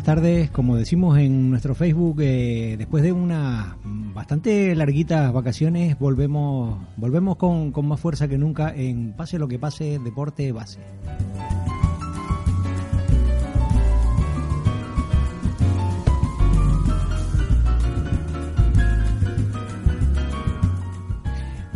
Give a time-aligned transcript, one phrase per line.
[0.00, 0.50] buenas tardes.
[0.50, 7.70] Como decimos en nuestro Facebook, eh, después de unas bastante larguitas vacaciones, volvemos, volvemos con,
[7.70, 10.80] con más fuerza que nunca en Pase lo que pase, Deporte Base.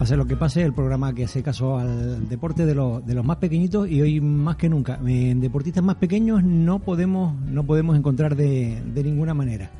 [0.04, 3.24] Pase lo que pase, el programa que hace caso al deporte de, los de los
[3.24, 5.00] más pequeñitos y hoy más que nunca.
[5.06, 9.70] En deportistas más pequeños no podemos, no podemos encontrar de, de ninguna manera.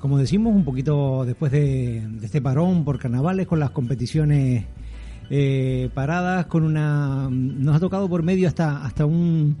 [0.00, 4.64] Como decimos, un poquito después de, este parón por carnavales, con las competiciones
[5.28, 7.28] eh, paradas, con una.
[7.30, 9.58] Nos ha tocado por medio hasta, hasta un.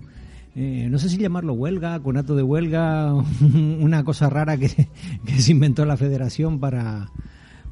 [0.54, 3.12] eh, no sé si llamarlo huelga, conato de huelga,
[3.80, 4.88] una cosa rara que,
[5.26, 7.10] que se inventó la federación para,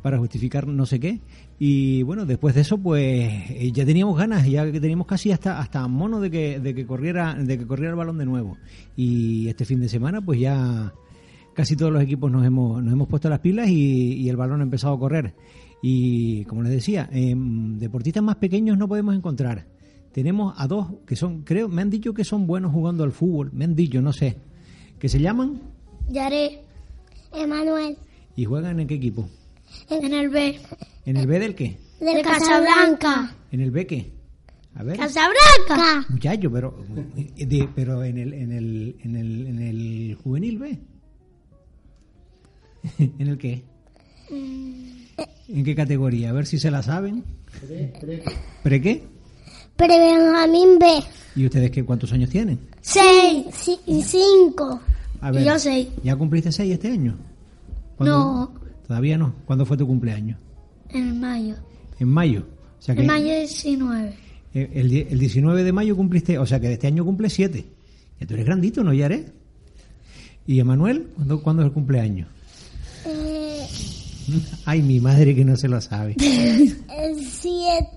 [0.04, 1.22] para justificar no sé qué.
[1.58, 5.60] Y bueno, después de eso, pues eh, ya teníamos ganas, ya que teníamos casi hasta
[5.60, 8.56] hasta mono de que, de que corriera, de que corriera el balón de nuevo.
[8.96, 10.92] Y este fin de semana, pues ya
[11.54, 14.60] casi todos los equipos nos hemos, nos hemos puesto las pilas y, y el balón
[14.60, 15.34] ha empezado a correr.
[15.86, 19.66] Y como les decía, em, deportistas más pequeños no podemos encontrar.
[20.12, 23.50] Tenemos a dos que son, creo, me han dicho que son buenos jugando al fútbol,
[23.52, 24.38] me han dicho, no sé,
[24.98, 25.60] que se llaman
[26.08, 26.62] Yaré,
[27.34, 27.98] Emanuel,
[28.34, 29.28] y juegan en qué equipo.
[29.90, 30.58] En el B,
[31.06, 31.78] ¿En el B del qué?
[32.00, 33.34] de Casablanca.
[33.52, 34.12] ¿En el B qué?
[34.74, 34.96] A ver.
[34.96, 36.04] Casablanca.
[36.08, 36.84] Muchacho, pero,
[37.36, 40.78] de- pero en el, en el, en el, en el juvenil B.
[43.18, 43.62] ¿En el qué?
[45.48, 46.30] ¿En qué categoría?
[46.30, 47.24] A ver si se la saben.
[48.62, 49.04] ¿Pre qué?
[49.76, 50.86] Prebenjamín B.
[51.36, 52.58] ¿Y ustedes qué, cuántos años tienen?
[52.80, 53.46] Seis
[53.86, 54.80] y cinco.
[55.20, 55.88] A ver, Y yo seis.
[56.02, 57.16] ¿Ya cumpliste seis este año?
[57.98, 58.52] No,
[58.86, 59.34] Todavía no.
[59.46, 60.38] ¿Cuándo fue tu cumpleaños?
[60.90, 61.56] en mayo.
[61.98, 62.46] En mayo.
[62.78, 64.14] O sea que En mayo 19.
[64.54, 67.64] eh, el, el 19 de mayo cumpliste, o sea que de este año cumple siete.
[68.20, 69.26] Ya tú eres grandito, ¿no, Yaré?
[70.46, 71.08] ¿Y Emanuel?
[71.16, 72.28] ¿Cuándo, ¿Cuándo es el cumpleaños?
[73.06, 73.66] Eh,
[74.66, 76.14] Ay, mi madre que no se lo sabe.
[76.20, 77.88] el siete.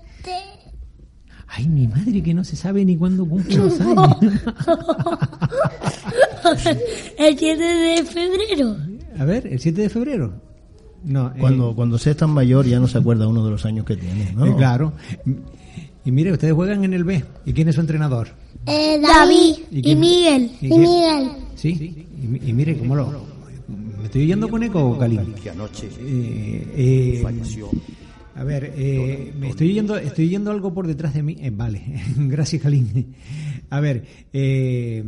[1.46, 4.16] Ay, mi madre que no se sabe ni cuándo cumple los años.
[7.18, 8.76] el 7 de febrero.
[9.18, 10.47] A ver, el 7 de febrero.
[11.08, 13.84] No, eh, Cuando, cuando seas tan mayor ya no se acuerda uno de los años
[13.84, 14.46] que tiene, ¿no?
[14.46, 14.92] eh, claro.
[16.04, 17.24] Y mire, ustedes juegan en el B.
[17.44, 18.28] ¿Y quién es su entrenador?
[18.66, 19.94] Eh, David ¿Y?
[19.96, 20.50] Miguel.
[20.60, 20.68] ¿Y?
[20.68, 21.28] Miguel.
[21.54, 22.06] Sí.
[22.22, 23.10] Y, mi- y mire cómo lo.
[23.98, 25.18] ¿Me estoy oyendo con eco, Cali?
[25.42, 27.68] que anoche Eh, eh, falleció.
[28.36, 31.36] a ver, eh, me estoy oyendo, estoy oyendo algo por detrás de mí.
[31.40, 31.82] Eh, vale,
[32.16, 33.14] gracias, Jalín.
[33.70, 35.04] A ver, eh,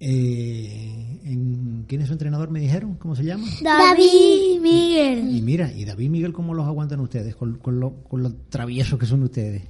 [0.00, 2.50] eh, en- ¿quién es su entrenador?
[2.50, 3.46] Me dijeron, ¿cómo se llama?
[3.62, 5.36] David y Miguel.
[5.36, 7.34] Y mira, y David y Miguel, ¿cómo los aguantan ustedes?
[7.36, 9.62] Con, con lo, con lo traviesos que son ustedes.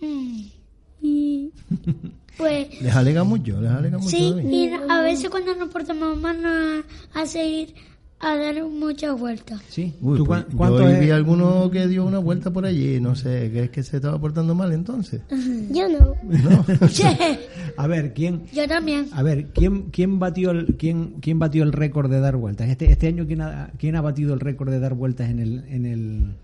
[0.00, 1.50] Y,
[2.36, 4.10] pues Les alega mucho, les alega mucho.
[4.10, 6.84] sí, y a veces cuando nos portamos mal nos
[7.14, 7.74] hace ir
[8.22, 9.60] a dar muchas vueltas.
[9.68, 9.94] ¿Sí?
[10.00, 13.50] Uy, ¿Tú pues, yo es- vi alguno que dio una vuelta por allí, no sé,
[13.52, 15.22] ¿qué es que se estaba portando mal entonces?
[15.70, 16.14] Yo no.
[16.22, 16.64] No.
[17.76, 19.08] A ver, ¿quién, Yo también.
[19.12, 22.68] a ver, ¿quién, quién batió el, quién, quién batió el récord de dar vueltas?
[22.68, 25.64] Este, este año, ¿quién ha, quién ha batido el récord de dar vueltas en el,
[25.68, 26.34] en el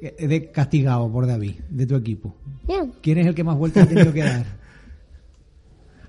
[0.00, 2.34] eh, de castigado por David, de tu equipo?
[2.68, 2.88] Yo.
[3.02, 4.44] ¿Quién es el que más vueltas ha tenido que dar?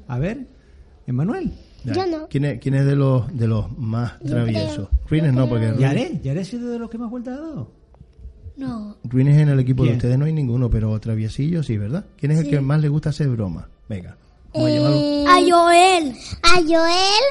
[0.08, 0.48] A ver,
[1.06, 1.52] Emanuel.
[1.86, 2.28] Yo no.
[2.28, 4.90] ¿Quién es, quién es de los de los más traviesos?
[5.10, 6.20] Rines no, porque Rines- ¿Yaré?
[6.24, 7.72] ¿Yaré ha sido de los que más vueltas ha dado?
[8.58, 8.98] No.
[9.04, 9.94] Rines en el equipo ¿Quién?
[9.94, 12.06] de ustedes no hay ninguno, pero traviesillo sí, ¿verdad?
[12.18, 13.70] ¿Quién es el que más le gusta hacer broma?
[13.88, 14.18] Venga,
[14.54, 14.98] vamos a llamarlo.
[15.30, 16.16] A Joel.
[16.44, 17.24] A Joel.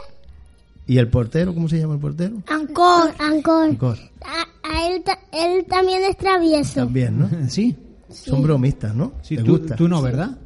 [0.86, 1.52] ¿Y el portero?
[1.52, 2.36] ¿Cómo se llama el portero?
[2.46, 3.10] Ancor.
[3.18, 3.68] Ancor.
[3.70, 4.10] Nicole.
[4.24, 6.74] A, a él, ta- él también es travieso.
[6.84, 7.28] También, ¿no?
[7.48, 7.76] Sí.
[8.08, 9.14] Son bromistas, ¿no?
[9.20, 9.74] Sí, ¿Le tú, gusta?
[9.74, 10.38] tú no, ¿verdad?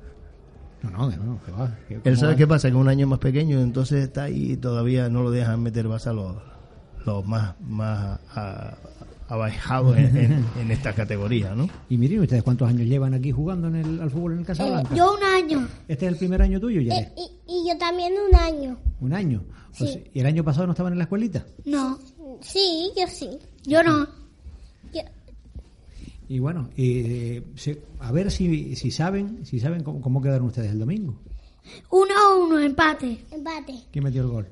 [0.83, 1.77] No, no, no, que va.
[1.89, 2.39] que- Él ¿cómo sabe va?
[2.39, 5.31] qué pasa, que es un año más pequeño, entonces está ahí y todavía no lo
[5.31, 6.37] dejan meter base a los,
[7.07, 8.19] los más, más
[9.29, 11.69] abajados en, en- en esta categoría, ¿no?
[11.89, 14.95] Y miren ustedes cuántos años llevan aquí jugando en el, al fútbol en el Casablanca.
[14.95, 15.69] Yo un año.
[15.89, 16.95] Este es el primer año tuyo, ya.
[16.97, 18.77] Eh, y, y yo también un año.
[19.01, 19.45] Un año.
[19.73, 21.45] O sea, ¿Y el año pasado no estaban en la escuelita?
[21.65, 21.99] No.
[22.41, 23.39] Sí, yo sí.
[23.65, 24.09] Yo no.
[26.31, 30.71] Y bueno, eh, se- a ver si, si saben si saben cómo, cómo quedaron ustedes
[30.71, 31.17] el domingo.
[31.91, 33.19] Uno a uno, empate.
[33.33, 33.75] Empate.
[33.91, 34.47] ¿Quién metió el gol?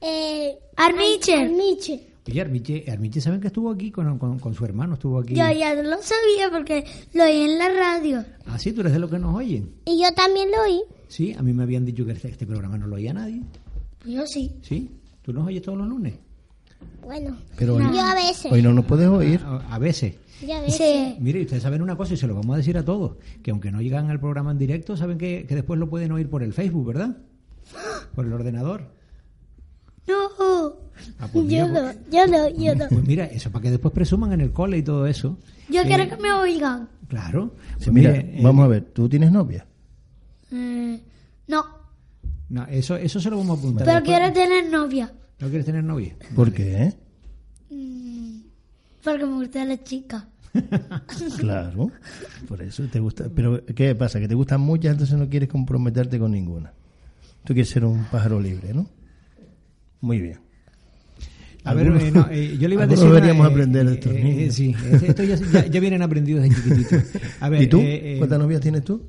[0.00, 1.34] Eh, Armiche.
[1.36, 2.06] Armiche.
[2.28, 5.34] Oye, Armiche, Armiche saben que estuvo aquí con, con- con su hermano, estuvo aquí.
[5.36, 6.84] Yo ya lo sabía porque
[7.14, 8.24] lo oí en la radio.
[8.46, 9.70] Ah, sí, tú eres de los que nos oyen.
[9.84, 10.82] Y yo también lo oí.
[11.06, 13.40] Sí, a mí me habían dicho que este, este programa no lo oía nadie.
[14.02, 14.50] Pues yo sí.
[14.62, 14.90] ¿Sí?
[15.22, 16.14] ¿Tú nos oyes todos los lunes?
[17.02, 18.52] Bueno, Pero hoy, yo a veces.
[18.52, 19.40] hoy no nos puedes oír.
[19.44, 20.14] A, a veces.
[20.46, 20.76] Yo a veces.
[20.76, 21.16] Sí.
[21.20, 23.70] Mire, ustedes saben una cosa y se lo vamos a decir a todos, que aunque
[23.72, 26.52] no llegan al programa en directo, saben que, que después lo pueden oír por el
[26.52, 27.16] Facebook, ¿verdad?
[28.14, 28.92] Por el ordenador.
[30.06, 30.74] No.
[31.18, 32.88] Ah, pues mira, yo no, yo no, yo no.
[32.88, 35.38] Pues mira, eso para que después presuman en el cole y todo eso.
[35.68, 36.88] Yo quiero que me oigan.
[37.08, 37.54] Claro.
[37.78, 39.66] Sí, Pues mira, mire, eh, vamos a ver, ¿tú tienes novia?
[40.52, 41.00] Eh,
[41.48, 41.64] no,
[42.48, 43.84] no, eso, eso se lo vamos a apuntar.
[43.86, 45.12] pero Después- quiero tener novia.
[45.40, 46.14] ¿No quieres tener novia?
[46.34, 46.82] ¿Por qué?
[46.84, 46.94] eh?
[47.70, 48.40] Mm,
[49.02, 50.28] porque me gusta la chica.
[51.38, 51.90] Claro,
[52.48, 53.28] por eso te gusta.
[53.34, 54.20] Pero ¿qué pasa?
[54.20, 56.72] Que te gustan muchas, entonces no quieres comprometerte con ninguna.
[57.44, 58.86] Tú quieres ser un pájaro libre, ¿no?
[60.00, 60.38] Muy bien.
[61.64, 63.04] A ver, eh, no, eh, yo le iba a decir.
[63.06, 64.54] una- deberíamos eh, aprender de eh, estos eh, niños.
[64.54, 67.04] sí, esto ya, ya, ya vienen aprendidos desde chiquititos.
[67.40, 67.82] A ver, ¿Y tú?
[68.18, 69.02] ¿Cuántas novias tienes tú?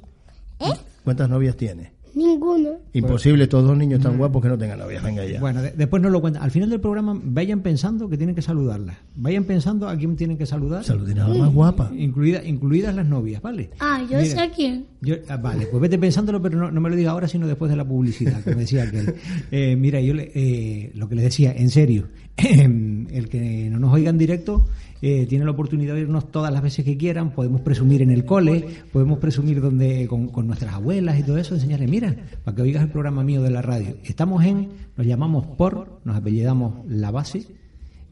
[0.60, 0.72] ¿Eh?
[1.04, 1.90] ¿Cuántas novias tienes?
[2.16, 2.70] Ninguno.
[2.94, 5.04] Imposible, todos los niños tan guapos que no tengan novias.
[5.04, 5.40] Venga ya.
[5.40, 6.44] Bueno, de- después nos lo cuentan.
[6.44, 8.98] Al final del programa, vayan pensando que tienen que saludarlas.
[9.16, 10.84] Vayan pensando a quién tienen que saludar.
[10.84, 11.92] Saludín a la más guapa.
[11.98, 13.70] Incluida, incluidas las novias, ¿vale?
[13.80, 14.86] Ah, yo Mira, sé a quién.
[15.02, 17.70] yo- ah, vale, pues vete pensándolo, pero no, no me lo diga ahora, sino después
[17.72, 19.16] de la publicidad, como decía aquel.
[19.52, 23.94] Eh, mira, yo le- eh, lo que les decía, en serio, el que no nos
[23.94, 24.66] oiga en directo
[25.02, 28.26] eh, tiene la oportunidad de irnos todas las veces que quieran, podemos presumir en el
[28.26, 32.62] cole, podemos presumir donde con, con nuestras abuelas y todo eso, enseñarle, mira, para que
[32.62, 33.96] oigas el programa mío de la radio.
[34.04, 37.48] Estamos en, nos llamamos por, nos apellidamos La Base,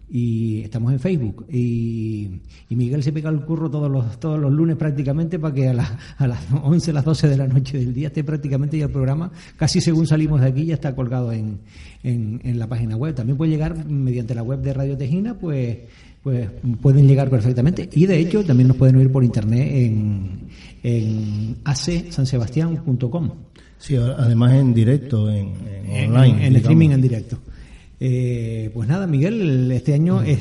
[0.09, 1.45] y estamos en Facebook.
[1.50, 5.74] Y, Miguel se pega el curro todos los todos los lunes prácticamente para que a,
[5.74, 8.92] las a las 11 las 12 de la noche del día esté prácticamente ya el
[8.92, 9.31] programa.
[9.57, 11.59] Casi según salimos de aquí ya está colgado en,
[12.03, 13.13] en la página web.
[13.13, 15.77] También puede llegar mediante la web de Radio Tejina pues
[16.24, 16.50] pues
[16.81, 20.48] pueden llegar perfectamente y de hecho también nos pueden oír por internet en,
[20.83, 23.31] en acsansebastián.com
[23.80, 25.54] Sí, además en directo, en,
[26.10, 26.48] online.
[26.48, 27.38] en streaming en directo.
[28.01, 30.39] Eh, pues nada, Miguel, este año es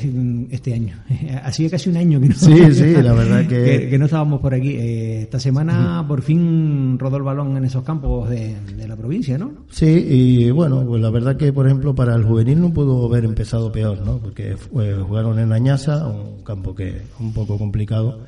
[0.49, 0.95] este año,
[1.43, 4.53] así casi un año que no, Sí, sí, la verdad que- que, no estábamos por
[4.53, 4.69] aquí.
[4.77, 9.37] Eh, esta semana por fin rodó el balón en esos campos de, de la provincia,
[9.37, 9.51] ¿no?
[9.69, 13.25] Sí, y bueno, pues la verdad que, por ejemplo, para el juvenil no pudo haber
[13.25, 14.19] empezado peor, ¿no?
[14.19, 18.21] Porque fue- jugaron en Añaza, un campo que es un poco complicado,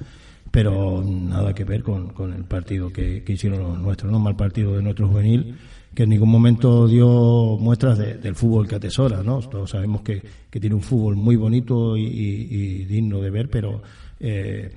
[0.51, 4.19] pero nada que ver con, con el partido que, que hicieron los nuestros, ¿no?
[4.19, 5.55] Mal partido de nuestro juvenil,
[5.93, 9.39] que en ningún momento dio muestras de- del fútbol que atesora, ¿no?
[9.39, 13.81] Todos sabemos que, que tiene un fútbol muy bonito y, digno de ver, pero
[14.19, 14.71] eh,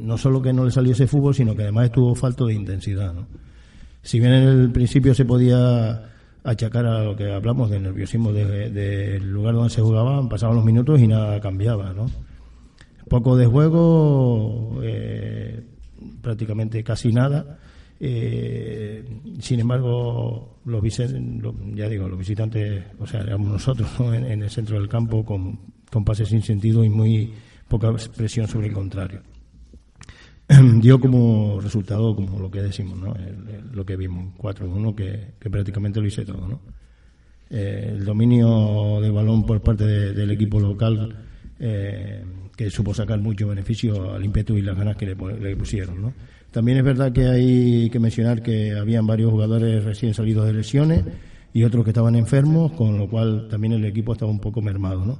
[0.00, 3.14] no solo que no le salió ese fútbol, sino que además estuvo falto de intensidad,
[3.14, 3.26] ¿no?
[4.02, 6.06] si bien en el principio se podía
[6.42, 10.64] achacar a lo que hablamos del nerviosismo de- del lugar donde se jugaban, pasaban los
[10.64, 12.06] minutos y nada cambiaba, ¿no?
[13.08, 15.62] Poco de juego, eh,
[16.22, 17.58] prácticamente casi nada.
[18.02, 19.04] Eh,
[19.40, 20.82] sin embargo, los
[21.74, 24.14] ya digo, los visitantes, o sea, éramos nosotros ¿no?
[24.14, 25.58] en, el centro del campo con,
[25.90, 27.30] con pases sin sentido y muy
[27.68, 29.20] poca presión sobre el contrario
[30.80, 33.14] dio como resultado como lo que decimos, ¿no?
[33.72, 36.60] Lo que vimos, 4-1, que, que prácticamente lo hice todo, ¿no?
[37.50, 41.16] Eh, el dominio del balón por parte de- del equipo local,
[41.58, 42.24] eh,
[42.56, 46.14] que supo sacar mucho beneficio al ímpetu y las ganas que le, le pusieron, ¿no?
[46.50, 51.04] También es verdad que hay que mencionar que habían varios jugadores recién salidos de lesiones
[51.52, 55.04] y otros que estaban enfermos, con lo cual también el equipo estaba un poco mermado,
[55.04, 55.18] ¿no?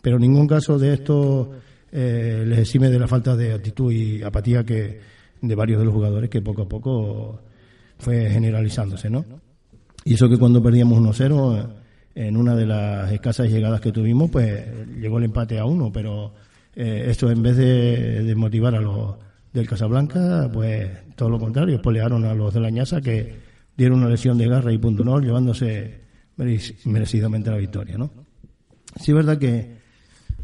[0.00, 1.50] Pero en ningún caso de esto
[1.90, 5.00] eh, les exime de la falta de actitud y apatía que
[5.40, 7.40] de varios de los jugadores que poco a poco
[7.98, 9.24] fue generalizándose, ¿no?
[10.04, 11.58] Y eso que cuando perdíamos 1-0,
[12.14, 14.64] eh, en una de las escasas llegadas que tuvimos, pues
[15.00, 16.32] llegó el empate a uno, pero
[16.76, 19.16] eh, esto en vez de, de motivar a los
[19.52, 23.36] del Casablanca, pues todo lo contrario, polearon a los de la Ñasa que
[23.76, 26.00] dieron una lesión de garra y punto honor, llevándose
[26.36, 28.10] merec- merecidamente la victoria, ¿no?
[28.96, 29.76] Sí es verdad que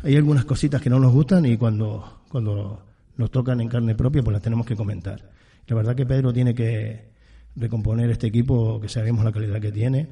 [0.03, 2.85] hay algunas cositas que no nos gustan y cuando, cuando
[3.17, 5.31] nos tocan en carne propia, pues las tenemos que comentar.
[5.67, 7.13] La verdad que Pedro tiene que
[7.57, 10.09] recomponer este equipo, que sabemos la calidad que tiene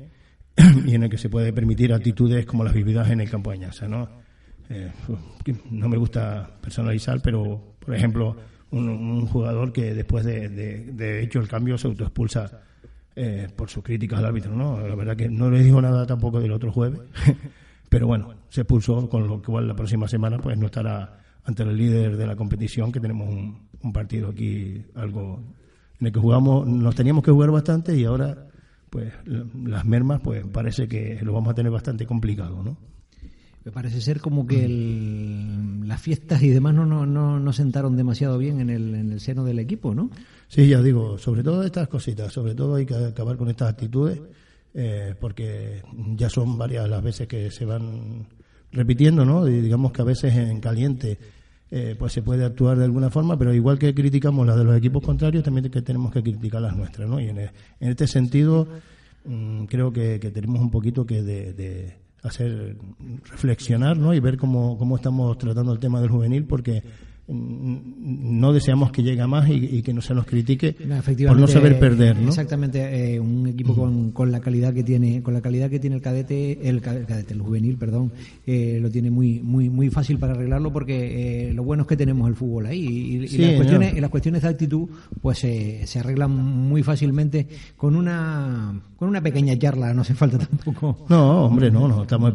[0.87, 3.57] y en el que se puede permitir actitudes como las vividas en el campo de
[3.57, 4.09] Añasa, ¿no?
[4.71, 4.91] Eh,
[5.71, 8.37] no me gusta personalizar, pero, por ejemplo,
[8.73, 12.63] un, un jugador que después de, de, hecho el cambio se autoexpulsa
[13.15, 14.81] eh, por sus críticas al árbitro, ¿no?
[14.81, 17.01] La verdad que no le digo nada tampoco del otro jueves,
[17.89, 21.77] pero bueno, se expulsó, con lo cual la próxima semana pues no estará ante el
[21.77, 25.41] líder de la competición, que tenemos un, un partido aquí, algo
[26.01, 28.49] en el que jugamos, nos teníamos que jugar bastante y ahora
[28.91, 32.77] pues las mermas pues parece que lo vamos a tener bastante complicado, ¿no?
[33.65, 37.97] Me parece ser como que el- las fiestas y demás no, no, no, no sentaron
[37.97, 40.11] demasiado bien en el, en el seno del equipo, ¿no?
[40.49, 44.21] Sí, ya digo, sobre todo estas cositas, sobre todo hay que acabar con estas actitudes,
[44.75, 45.83] eh, porque
[46.17, 48.27] ya son varias las veces que se van
[48.73, 49.45] repitiendo, ¿no?
[49.45, 51.19] Digamos que a veces en caliente
[51.71, 54.77] eh, pues se puede actuar de alguna forma, pero igual que criticamos las de los
[54.77, 57.21] equipos contrarios, también tenemos que criticar las nuestras, ¿no?
[57.21, 57.51] Y en, e-
[57.81, 58.67] este sentido
[59.25, 62.77] mm, creo que, tenemos un poquito que de hacer
[63.31, 64.15] reflexionar ¿no?
[64.15, 66.83] y ver cómo, cómo estamos tratando el tema del juvenil, porque
[67.29, 70.75] no deseamos que llegue a más y, que no se nos critique
[71.27, 72.29] por no saber perder ¿no?
[72.29, 75.97] exactamente eh, un equipo con, con, la calidad que tiene con la calidad que tiene
[75.97, 78.13] el cadete el, cadete el juvenil perdón
[78.45, 81.97] eh, lo tiene muy muy muy fácil para arreglarlo porque eh, lo bueno es que
[81.97, 84.89] tenemos el fútbol ahí y, las cuestiones las cuestiones de actitud
[85.21, 91.07] pues se arreglan muy fácilmente con una con una pequeña charla no hace falta tampoco
[91.09, 92.35] no hombre no no estamos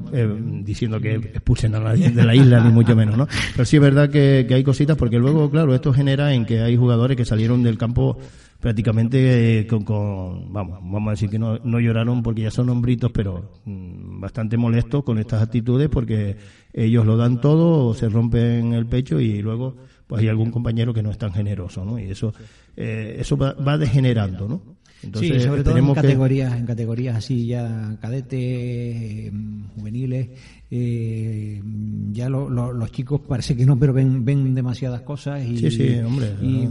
[0.64, 3.82] diciendo que expulsen a nadie de la isla ni mucho menos no pero sí es
[3.82, 7.64] verdad que, hay cosas porque luego, claro, esto genera en que hay jugadores que salieron
[7.64, 8.18] del campo
[8.60, 13.12] prácticamente eh, con, vamos, vamos a decir que no, no lloraron porque ya son hombritos,
[13.12, 16.38] pero mm, bastante molestos con estas actitudes porque
[16.74, 19.76] ellos lo dan todo, se rompen el pecho y luego
[20.08, 22.00] pues hay algún compañero que no es tan generoso, ¿no?
[22.00, 22.34] Y eso,
[22.76, 24.77] eh, eso va degenerando, ¿no?
[25.02, 30.30] Sí, sobre todo en categorías, en categorías así ya cadetes, mm, juveniles,
[30.70, 31.62] eh,
[32.12, 36.34] ya los chicos parece que no, pero ven, ven demasiadas cosas y, sí, sí, hombre,
[36.42, 36.68] y,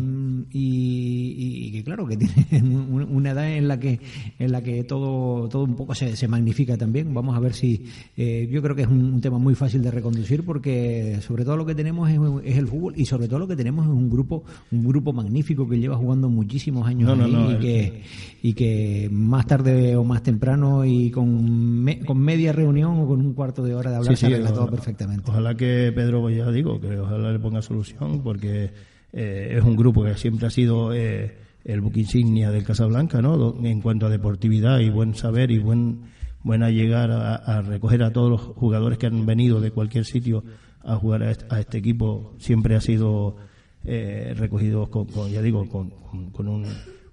[0.51, 2.17] que claro que
[2.49, 2.73] tienen
[3.11, 4.01] una edad en la que
[4.39, 7.13] en la que todo todo un poco se, se magnifica también.
[7.13, 7.85] Vamos a ver si
[8.17, 11.67] eh, yo creo que es un, tema muy fácil de reconducir porque sobre todo lo
[11.67, 14.45] que tenemos es, es, el fútbol y sobre todo lo que tenemos es un grupo
[14.71, 17.19] un grupo magnífico que lleva jugando muchísimos años
[17.51, 18.03] y que
[18.43, 23.33] y que más tarde o más temprano y con, con media reunión o con un
[23.33, 25.31] cuarto de hora de hablar se arregla todo perfectamente.
[25.31, 28.71] Ojalá que Pedro, ya digo, que ojalá le ponga solución porque
[29.19, 33.57] eh, es un grupo que siempre ha sido eh, el buque insignia del Casablanca, ¿no?
[33.65, 36.03] En cuanto a deportividad y buen saber y buen
[36.43, 40.45] buena llegar a, recoger a todos los jugadores que han venido de cualquier sitio
[40.85, 43.37] a jugar a este, equipo siempre ha sido
[43.85, 45.91] eh, recogido con, ya digo con,
[46.31, 46.67] con un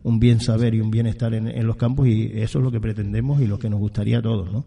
[0.04, 2.82] un bien saber y un bienestar en, en los campos y eso es lo que
[2.82, 4.66] pretendemos y lo que nos gustaría a todos, ¿no?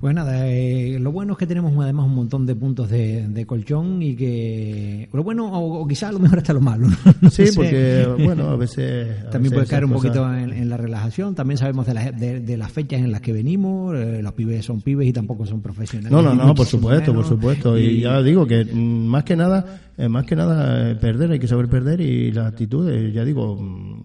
[0.00, 4.02] Pues nada, eh, lo bueno es que tenemos además un montón de puntos de, colchón
[4.02, 5.08] y que.
[5.12, 6.88] Lo bueno, o, quizás a lo mejor hasta lo malo.
[7.30, 9.30] sí, porque, bueno, a veces.
[9.30, 11.34] también puede caer un poquito en, la relajación.
[11.34, 13.94] También sabemos de, de, las fechas en las que venimos.
[13.94, 16.10] Eh, los pibes son pibes y tampoco son profesionales.
[16.10, 17.78] No, no, no, por supuesto, por supuesto.
[17.78, 21.48] Y, ya digo que mm, más que nada, eh, más que nada, perder, hay que
[21.48, 24.00] saber perder y las actitudes, ya digo, mm,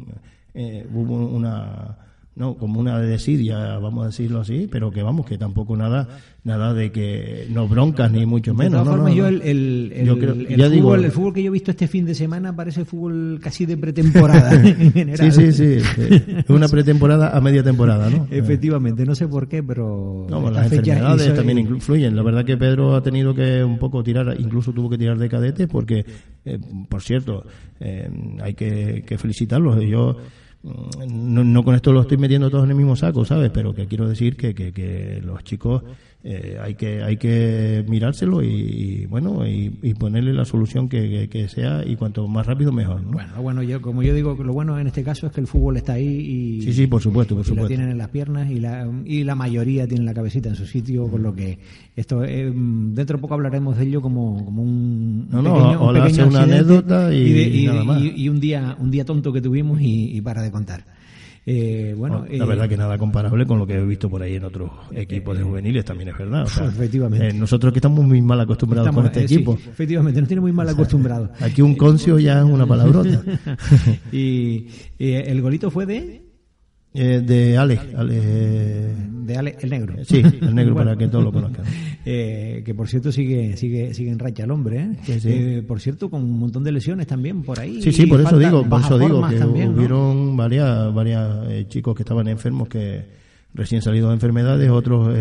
[0.93, 2.08] hubo una
[2.39, 6.07] no como una desidia, vamos a decirlo así, pero que vamos, que tampoco nada
[6.45, 8.85] nada de que no broncas ni mucho menos.
[8.85, 11.89] De todas yo el, el, el, fútbol, digo, el fútbol que yo he visto este
[11.89, 15.31] fin de semana parece fútbol casi de pretemporada en general.
[15.31, 15.83] Sí, sí, sí.
[16.37, 18.25] Es una pretemporada a media temporada, ¿no?
[18.31, 20.25] Efectivamente, no sé por qué, pero...
[20.29, 22.15] No, las enfermedades también influyen.
[22.15, 25.27] La verdad que Pedro ha tenido que un poco tirar, incluso tuvo que tirar de
[25.27, 26.05] cadete porque,
[26.45, 27.43] eh, por cierto,
[27.81, 28.09] eh,
[28.41, 29.83] hay que, que felicitarlos.
[29.83, 30.15] Yo
[30.63, 33.49] no, no, con esto lo estoy metiendo todos en el mismo saco, ¿sabes?
[33.53, 35.83] Pero que quiero decir que, que, que los chicos
[36.21, 41.83] eh, hay que hay que mirárselo y, bueno y, ponerle la solución que, que, sea
[41.85, 43.11] y cuanto más rápido mejor ¿no?
[43.11, 45.77] bueno bueno yo como yo digo lo bueno en este caso es que el fútbol
[45.77, 48.59] está ahí y sí sí por supuesto por supuesto lo tienen en las piernas y
[48.59, 51.57] la y la mayoría tienen la cabecita en su sitio con lo que
[51.95, 56.27] esto eh, dentro de poco hablaremos de ello como, como un, no, no, o pequeño
[56.27, 58.01] una anécdota y, nada más.
[58.01, 60.83] y, un día un día tonto que tuvimos y para de contar
[61.45, 64.35] eh, bueno, la verdad eh, que nada comparable con lo que he visto por ahí
[64.35, 66.43] en otros equipos de juveniles, también es verdad.
[66.43, 67.29] efectivamente.
[67.29, 69.53] Eh, nosotros que estamos muy mal acostumbrados con este equipo.
[69.53, 71.29] efectivamente, nos tiene muy mal acostumbrados.
[71.41, 73.21] Aquí un concio ya es una palabrota.
[74.11, 74.67] y
[74.99, 76.28] el golito fue de
[76.91, 79.93] eh, de Ale, Ale, de Ale el negro.
[80.03, 81.65] Sí, el negro para que todos lo conozcan.
[82.05, 85.19] Eh, que por cierto sigue sigue sigue en racha el hombre, ¿eh?
[85.25, 85.63] ¿eh?
[85.67, 87.81] por cierto con un montón de lesiones también por ahí.
[87.83, 92.27] Sí, sí, por eso digo, por eso digo que hubieron varias varias chicos que estaban
[92.29, 93.05] enfermos que
[93.53, 95.13] recién salidos de enfermedades, otros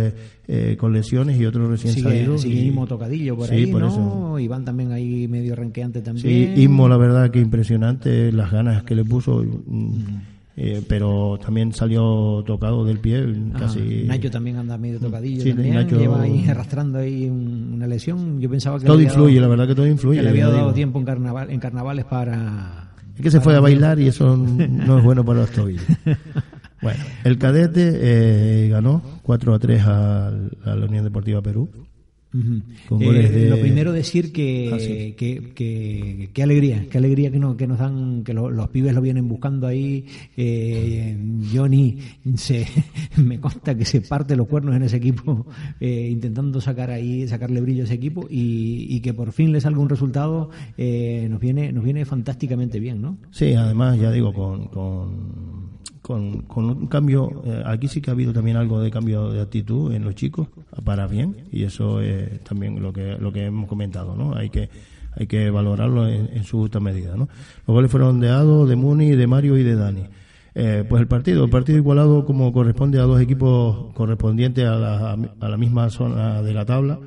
[0.79, 2.43] con lesiones y otros recién salidos.
[2.43, 2.87] Sigue y...
[2.87, 3.89] Tocadillo por ahí, por ¿no?
[3.89, 4.39] Eso.
[4.39, 6.55] Iván también ahí medio renqueante también.
[6.55, 9.43] Sí, Ismo la verdad que impresionante, las ganas que le puso.
[9.43, 10.38] Mm.
[10.61, 13.25] Eh, pero también salió tocado del pie
[13.57, 18.41] casi Nacho también anda medio tocadillo también, lleva ahí arrastrando ahí una lesión.
[18.41, 20.99] Yo pensaba que todo influye la verdad que todo influye que le había dado tiempo
[20.99, 25.05] en carnaval en carnavales para es que se fue a bailar y eso no es
[25.05, 25.85] bueno para los tobillos.
[26.83, 30.33] Bueno el cadete eh, ganó 4 a 3 a
[30.65, 31.69] la Unión Deportiva Perú
[32.35, 38.23] eh, lo primero decir que, que, que, alegría, qué alegría que, no, que nos dan,
[38.23, 40.05] que los pibes lo vienen buscando ahí.
[40.37, 41.17] Eh,
[41.53, 41.99] Johnny
[42.37, 42.67] se,
[43.17, 45.47] me consta que se parte los cuernos en ese equipo
[45.81, 49.79] eh, intentando sacar ahí, sacarle brillo a ese equipo y, que por fin le salga
[49.79, 53.17] un resultado nos viene, nos viene fantásticamente bien, ¿no?
[53.31, 55.58] Sí, además ya digo con con,
[56.09, 59.93] con un cambio, eh, aquí sí que ha habido también algo de cambio de actitud
[59.93, 60.49] en los chicos,
[60.83, 64.35] para bien, y eso es también lo que, lo que hemos comentado, ¿no?
[64.35, 64.71] Hay que,
[65.15, 67.29] hay que valorarlo en, su justa medida, ¿no?
[67.67, 70.05] Los goles fueron de Ado, de Muni, de Mario y de Dani.
[70.55, 75.13] Eh, pues el partido, el partido igualado como corresponde a dos equipos correspondientes a la,
[75.13, 76.99] a la misma zona de la tabla,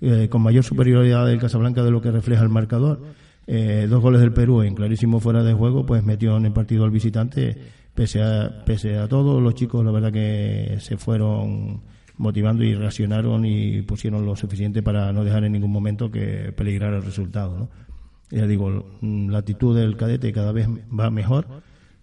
[0.00, 3.00] eh, con mayor superioridad del Casablanca de lo que refleja el marcador.
[3.50, 6.84] Eh, dos goles del Perú en clarísimo fuera de juego, pues metió en el partido
[6.84, 7.56] al visitante,
[7.98, 11.80] pese a, pese a todo, los chicos la verdad que se fueron
[12.16, 16.94] motivando y reaccionaron y pusieron lo suficiente para no dejar en ningún momento que peligrar
[16.94, 17.58] el resultado.
[17.58, 17.68] ¿no?
[18.30, 21.48] Ya digo, la actitud del cadete cada vez va mejor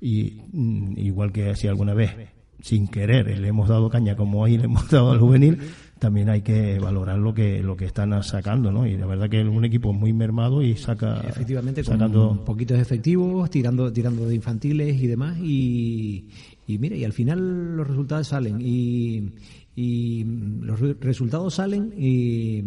[0.01, 2.13] y mm, igual que si alguna vez
[2.61, 5.59] sin querer le hemos dado caña como hoy le hemos dado al juvenil,
[5.99, 8.85] también hay que valorar lo que lo que están sacando, ¿no?
[8.85, 12.79] Y la verdad que es un equipo muy mermado y saca efectivamente sacando con poquitos
[12.79, 16.27] efectivos, tirando tirando de infantiles y demás y
[16.67, 19.31] y mira, y al final los resultados salen y
[19.75, 20.23] y
[20.61, 22.63] los resultados salen y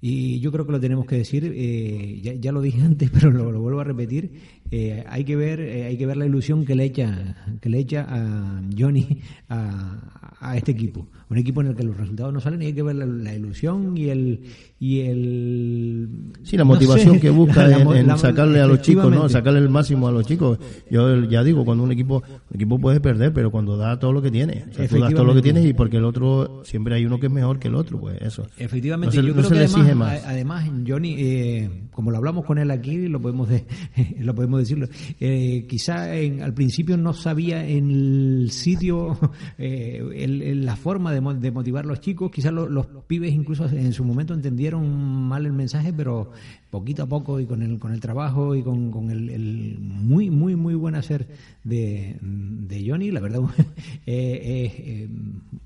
[0.00, 3.60] y yo creo que lo tenemos que decir, eh, ya, lo dije antes, pero lo,
[3.60, 4.30] vuelvo a repetir,
[4.70, 7.78] eh, hay que ver eh, hay que ver la ilusión que le echa que le
[7.78, 11.06] echa a Johnny a, a, este equipo.
[11.30, 13.96] Un equipo en el que los resultados no salen y hay que ver la, ilusión
[13.96, 14.40] y el
[14.80, 16.08] y el
[16.42, 20.12] sí la motivación que busca en, sacarle a los chicos no sacarle el máximo a
[20.12, 20.58] los chicos.
[20.90, 24.22] Yo ya digo cuando un equipo un equipo puede perder pero cuando da todo lo
[24.22, 24.66] que tiene.
[24.70, 27.18] O sea, tú das todo lo que tienes y porque el otro siempre hay uno
[27.18, 28.46] que es mejor que el otro pues eso.
[28.56, 33.48] Efectivamente yo creo que además, además Johnny como lo hablamos con él aquí lo podemos
[34.20, 34.86] lo podemos decirlo.
[35.20, 39.18] Eh, quizá en, al principio no sabía en el sitio,
[39.58, 44.34] eh, la forma de, motivar a los chicos, quizás los pibes incluso en su momento
[44.76, 46.30] mal el mensaje, pero
[46.70, 50.54] poquito a poco y con el, con el trabajo y con, con el, muy, muy,
[50.54, 51.26] muy buen hacer
[51.64, 53.40] de, de Johnny, la verdad
[54.06, 55.08] eh, eh,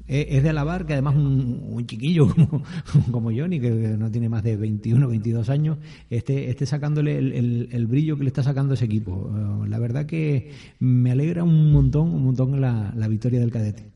[0.09, 2.63] eh, es de alabar que además un, chiquillo como,
[3.11, 5.79] como, Johnny, que no tiene más de 21, 22 años,
[6.11, 9.31] esté, esté sacándole el, el, brillo que le está sacando ese equipo.
[9.67, 13.91] La verdad que me alegra un montón, un montón la, la victoria del cadete.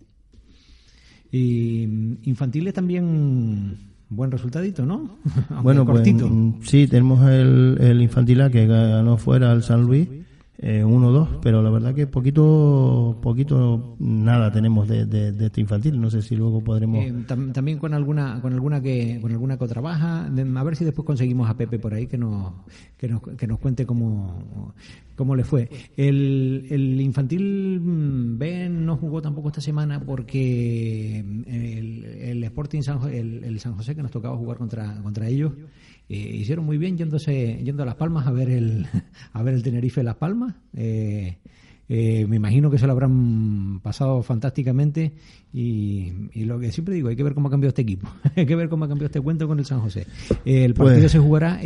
[1.30, 1.82] Y
[2.24, 5.18] infantiles también buen resultadito, ¿no?
[5.62, 10.08] bueno, pues mm, sí, tenemos el, el infantil A que ganó fuera al San Luis
[10.58, 16.00] eh, 1-2, pero la verdad que poquito, poquito nada tenemos de, de, este infantil.
[16.00, 17.04] No sé si luego podremos.
[17.04, 20.26] Eh, también con alguna, con alguna que, con alguna que trabaja.
[20.26, 22.54] A ver si después conseguimos a Pepe por ahí que nos,
[22.96, 24.74] que nos, que nos cuente cómo,
[25.14, 25.68] cómo le fue.
[25.96, 33.02] El, el infantil mm, B no jugó tampoco esta semana porque el, el Sporting San,
[33.12, 35.52] el, el San José que nos tocaba jugar contra, contra ellos
[36.08, 38.86] hicieron muy bien yéndose, yendo a Las Palmas a ver el,
[39.32, 40.54] a ver el Tenerife Las Palmas.
[40.74, 41.38] Eh,
[41.88, 45.12] eh, me imagino que se lo habrán pasado fantásticamente
[45.52, 48.56] y, lo que siempre digo, hay que ver cómo ha cambiado este equipo, hay que
[48.56, 50.06] ver cómo ha cambiado este cuento con el San José.
[50.44, 51.60] el partido pues- se jugará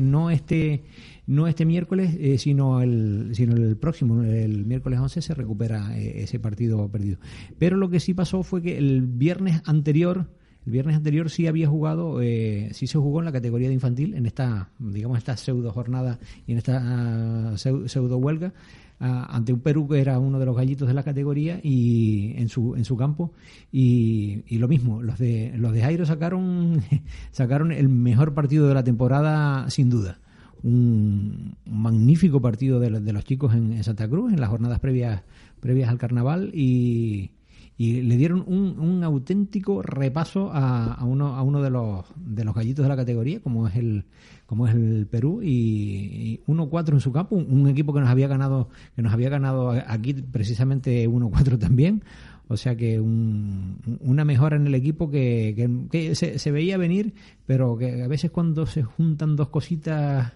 [0.00, 0.84] no este
[1.26, 6.88] no este miércoles, sino el sino el próximo, el miércoles 11 se recupera ese partido
[6.88, 7.18] perdido.
[7.58, 10.28] Pero lo que sí pasó fue que el viernes anterior
[10.66, 14.14] el viernes anterior sí había jugado, eh, sí se jugó en la categoría de infantil,
[14.14, 18.54] en esta, digamos, esta pseudo jornada y en esta ah, pseudo huelga,
[18.98, 22.48] ah, ante un Perú que era uno de los gallitos de la categoría y en
[22.48, 23.32] su, en su campo.
[23.70, 26.82] Y, lo mismo, los de, los de Jairo sacaron,
[27.30, 30.20] sacaron el mejor partido de la temporada, sin duda.
[30.62, 35.24] Un, magnífico partido de, los chicos en, Santa Cruz, en las jornadas previas,
[35.60, 37.32] previas al carnaval y
[37.76, 42.44] y le dieron un, un auténtico repaso a, a, uno, a uno de los, de
[42.44, 44.04] los gallitos de la categoría, como es el,
[44.46, 48.68] como es el Perú, y, 1-4 en su campo, un, equipo que nos había ganado,
[48.94, 52.04] que nos había ganado aquí precisamente 1-4 también.
[52.46, 57.14] O sea que un, una mejora en el equipo que, que, se, se, veía venir,
[57.46, 60.34] pero que a veces cuando se juntan dos cositas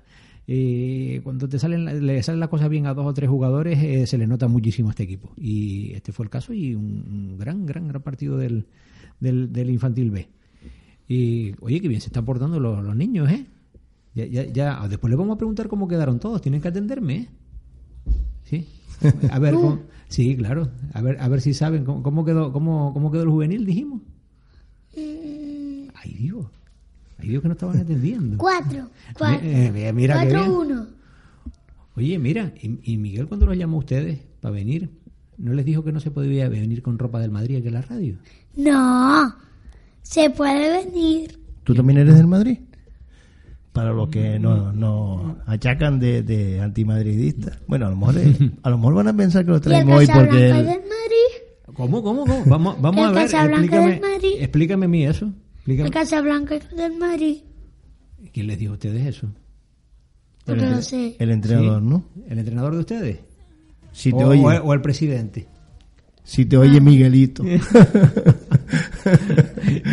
[0.51, 4.07] eh, cuando te salen, le salen las cosas bien a dos o tres jugadores, eh,
[4.07, 5.31] se le nota muchísimo a este equipo.
[5.37, 8.67] Y este fue el caso y un, gran, gran, gran partido del,
[9.21, 10.27] del, infantil B.
[11.07, 13.45] Y oye, qué bien se están portando los, los niños, ¿eh?
[14.15, 16.41] Ya, ya, ya, ah, después les vamos a preguntar cómo quedaron todos.
[16.41, 17.29] Tienen que atenderme, ¿eh?
[18.45, 18.67] Sí.
[19.31, 19.55] A ver,
[20.09, 20.71] sí, claro.
[20.95, 24.01] A ver, a ver si saben cómo, cómo quedó, cómo, cómo quedó el juvenil, dijimos.
[24.97, 25.91] Mm.
[25.95, 26.33] Ay,
[27.19, 27.25] Dios.
[27.25, 28.39] Ay, Dios que no estaban atendiendo.
[28.39, 28.89] Cuatro.
[29.19, 29.41] Cuatro.
[29.49, 30.87] Eh, mira cuatro, uno.
[31.97, 34.89] Oye, mira, y, Miguel cuando los llamó a ustedes para venir,
[35.37, 37.83] ¿no les dijo que no se podía venir con ropa del Madrid aquí a la
[37.83, 38.17] radio?
[38.55, 39.35] No,
[40.03, 41.41] se puede venir.
[41.65, 42.59] ¿Tú también eres del Madrid?
[43.73, 47.61] para los que nos no achacan de, de antimadridistas.
[47.69, 49.63] Bueno, a lo mejor es- a lo mejor van a pensar que lo ¿Y el
[49.63, 51.75] traemos hoy porque el- del Madrid?
[51.75, 52.43] ¿Cómo, cómo, cómo?
[52.47, 54.31] Vamos, vamos a ver, explícame, del Madrid.
[54.41, 55.33] explícame a mí eso.
[55.69, 55.87] Explícame.
[55.89, 57.37] El Casablanca es del Madrid.
[58.33, 59.29] ¿Quién les dijo a ustedes eso?
[60.45, 61.17] Porque el, lo sé.
[61.19, 61.89] el entrenador, ¿Sí?
[61.89, 62.05] ¿no?
[62.29, 63.19] ¿El entrenador de ustedes?
[63.93, 65.47] Si te o, oye, o- o el presidente.
[66.25, 67.45] si te oye Miguelito.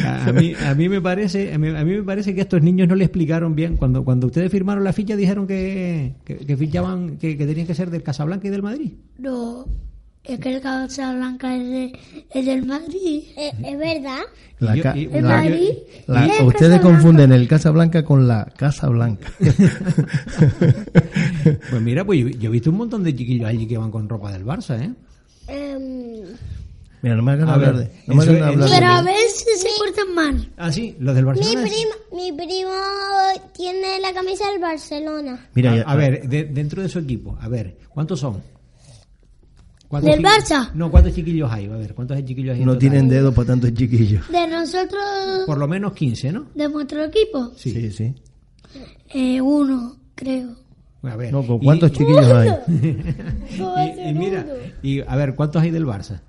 [0.03, 2.43] A, a mí, a mí me parece, a mí, a mí me parece que a
[2.43, 3.77] estos niños no le explicaron bien.
[3.77, 7.73] Cuando, cuando ustedes firmaron la ficha dijeron que, que, que fichaban, que, que tenían que
[7.75, 8.91] ser del Casablanca y del Madrid.
[9.17, 9.65] No,
[10.27, 11.99] es que el Casablanca es, de-
[12.33, 13.23] es del Madrid.
[13.37, 14.21] Eh, es verdad.
[14.59, 15.69] La Y yo- ca- y- El la- Madrid.
[16.07, 16.81] la- y el ustedes Casablanca.
[16.81, 19.31] confunden el Casa Blanca con la Casa Blanca.
[21.69, 24.07] Pues mira, pues yo, yo he visto un montón de chiquillos allí que van con
[24.09, 24.91] ropa del Barça, ¿eh?
[25.47, 26.23] Em,
[27.01, 29.67] Mira, no me hagan hablar de, no me eso- hagan hablar Pero a veces se
[29.77, 30.49] portan mal.
[30.57, 31.61] Ah, sí, los del mi, Barcelona.
[31.61, 32.71] primo, mi primo
[33.55, 35.47] tiene la camisa del Barcelona.
[35.53, 38.41] Mira, a, ver, de- dentro de su equipo, a ver, ¿cuántos son?
[39.87, 40.71] ¿Cuántos ¿Del Barça?
[40.73, 41.65] No, ¿cuántos chiquillos hay?
[41.65, 42.61] A ver, ¿cuántos chiquillos hay?
[42.61, 42.79] en no total?
[42.79, 44.27] tienen dedos para tantos chiquillos.
[44.29, 45.03] De nosotros,
[45.45, 46.47] Por lo menos 15, ¿no?
[46.55, 47.71] de nuestro equipo, Sí.
[47.71, 48.15] Sí, sí.
[49.13, 50.55] eh, uno, creo.
[51.03, 51.31] A ver.
[51.31, 52.49] No, ¿con y- cuántos chiquillos hay?
[54.05, 54.45] y, y mira,
[54.81, 56.19] y a ver, ¿cuántos hay del Barça?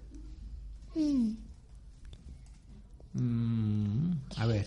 [3.14, 4.66] Mm, a ver.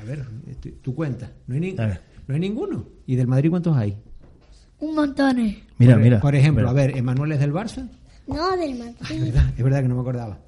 [0.00, 0.24] A ver,
[0.60, 1.30] tu, tu cuenta.
[1.46, 2.86] No hay, ni- no hay ninguno.
[3.06, 3.96] ¿Y del Madrid cuántos hay?
[4.80, 5.38] Un montón.
[5.78, 6.20] Mira, por, mira.
[6.20, 6.70] Por ejemplo, Mira.
[6.70, 7.88] a ver, ¿Emanuel es del Barça?
[8.26, 9.22] No, del Es Madrid.
[9.24, 10.38] verdad, es verdad que no me acordaba.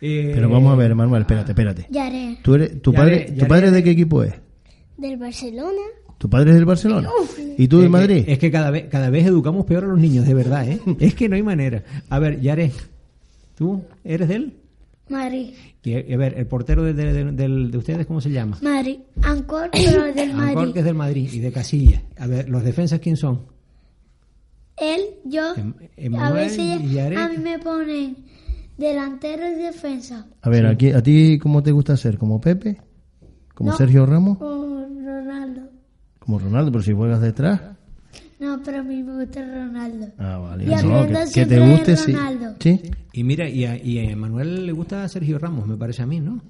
[0.00, 1.86] Eh, Pero vamos a ver, Manuel, espérate, espérate.
[1.90, 2.38] Ya haré.
[2.42, 4.34] ¿Tú eres, tu, Ya padre, ¿Tu padre de qué equipo es?
[4.96, 5.80] Del Barcelona.
[6.18, 7.08] ¿Tu padre es del Barcelona?
[7.58, 8.24] ¿Y tú es del que- Madrid?
[8.26, 10.80] Es que cada vez, cada vez educamos peor a los niños, de verdad, ¿eh?
[11.00, 11.82] es que no hay manera.
[12.08, 12.70] A ver, Yare,
[13.56, 14.56] ¿tú eres de él?
[15.08, 15.50] Madrid.
[15.82, 18.58] Y, a ver, el portero de, de- de- del- de ustedes, ¿cómo se llama?
[18.62, 18.98] Madrid.
[19.22, 20.72] Ancor, pero del Ancor, Madrid.
[20.72, 22.02] que es del Madrid, y de Casilla.
[22.18, 23.40] A ver, ¿los defensas quién son?
[24.76, 25.54] Él, yo,
[25.96, 28.16] Em- a veces y a mí me ponen
[28.76, 30.26] delantero y defensa.
[30.42, 32.18] A ver, aquí, ¿a ti cómo te gusta ser?
[32.18, 32.80] ¿Como Pepe?
[33.54, 33.76] ¿Como No.
[33.76, 34.38] Sergio Ramos?
[34.40, 35.70] O Ronaldo.
[36.18, 36.72] ¿Como Ronaldo?
[36.72, 37.60] Pero si juegas detrás.
[38.40, 40.08] No, pero a mí me gusta Ronaldo.
[40.18, 40.64] Ah, vale.
[40.64, 42.14] Y No, aprendo que, te guste, sí.
[43.12, 46.18] Y mira, y a, y a Manuel le gusta Sergio Ramos, me parece a mí,
[46.18, 46.42] ¿no?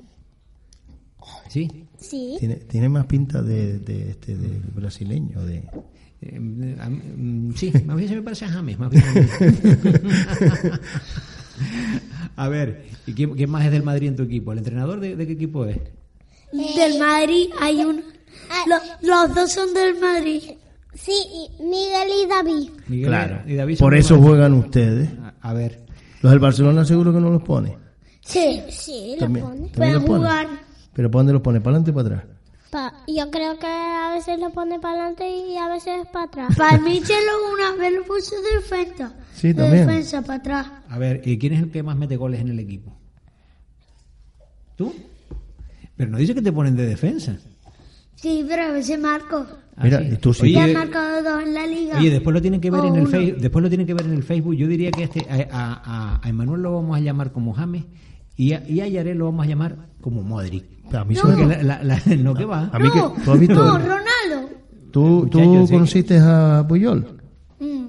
[1.48, 1.86] Sí.
[1.98, 2.36] Sí.
[2.38, 5.68] Tiene, tiene más pinta de, de, este, de brasileño, de...
[6.22, 9.04] Eh, a mm, sí, más bien se me parece a James, más bien
[12.36, 14.52] a ver, ¿y quién, quién más es del Madrid en tu equipo?
[14.52, 15.78] ¿El entrenador de, de qué equipo es?
[16.52, 18.02] Del Madrid hay un...
[18.50, 20.42] Ah, Lo- los dos son del Madrid.
[20.94, 21.12] Sí,
[21.60, 22.70] Miguel y David.
[22.88, 23.40] Miguel Claro.
[23.46, 24.28] y David Por eso Madrid.
[24.28, 25.08] juegan ustedes.
[25.20, 25.84] A, a ver,
[26.22, 27.76] Los del Barcelona seguro que no los pone.
[28.20, 28.62] Sí.
[28.70, 29.56] Sí, lo También, pone.
[29.58, 30.18] también Pueden los pone.
[30.18, 30.46] jugar.
[30.92, 31.60] Pero ¿para dónde los pone?
[31.60, 32.24] ¿Para adelante o para atrás?
[32.74, 36.56] Pa- yo creo que a veces lo pone para adelante y a veces para atrás.
[36.56, 39.14] Para mí se lo una vez lo puso de defensa.
[39.32, 39.86] Sí, de también.
[39.86, 40.66] defensa para atrás.
[40.88, 42.92] a ver, ¿y quién es el que más mete goles en el equipo?
[44.76, 44.92] ¿Tú?
[45.96, 47.36] Pero no dice que te ponen de defensa.
[48.16, 49.46] Sí, pero a veces marco.
[49.76, 50.08] Ah, Mira, sí.
[50.12, 50.50] y tú sí.
[50.52, 51.98] Ya marcado dos en la liga.
[51.98, 53.06] Oye, después lo tienen que ver O en el.
[53.06, 53.40] Facebook.
[53.40, 54.54] Después lo tienen que ver en el Facebook.
[54.56, 57.84] Yo diría que este a, a, a- a Emanuel lo vamos a llamar como James
[58.36, 60.64] y a, y a Yaré lo vamos a llamar como Modric.
[60.92, 62.70] A mí se Porque me- la- la- la- no que va.
[62.72, 63.54] A mí no, que- ¿tú has visto?
[63.54, 64.50] no, Ronaldo.
[64.92, 67.20] ¿Tú, tú conociste a Puyol?
[67.58, 67.84] Mm.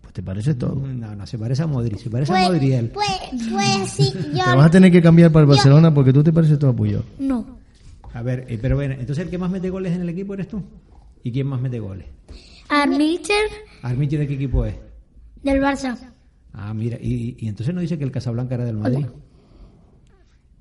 [0.00, 0.76] Pues te parece todo.
[0.76, 1.98] No, no, se parece a Modric.
[1.98, 2.90] Se parece a Pues, Modric él.
[2.94, 3.06] pues,
[3.50, 4.44] pues sí, yo...
[4.44, 6.76] Te vas a tener que cambiar para el Barcelona porque tú te pareces todo a
[6.76, 7.04] Puyol.
[7.18, 7.58] No.
[8.14, 10.48] A ver, eh, pero bueno, entonces el que más mete goles en el equipo eres
[10.48, 10.62] tú.
[11.22, 12.06] ¿Y quién más mete goles?
[12.68, 13.44] Armicher
[13.82, 14.74] ¿Armiche de qué equipo es?
[15.42, 15.96] del Barça.
[16.54, 19.06] Ah, mira, y, y entonces no dice que el Casablanca era del Madrid.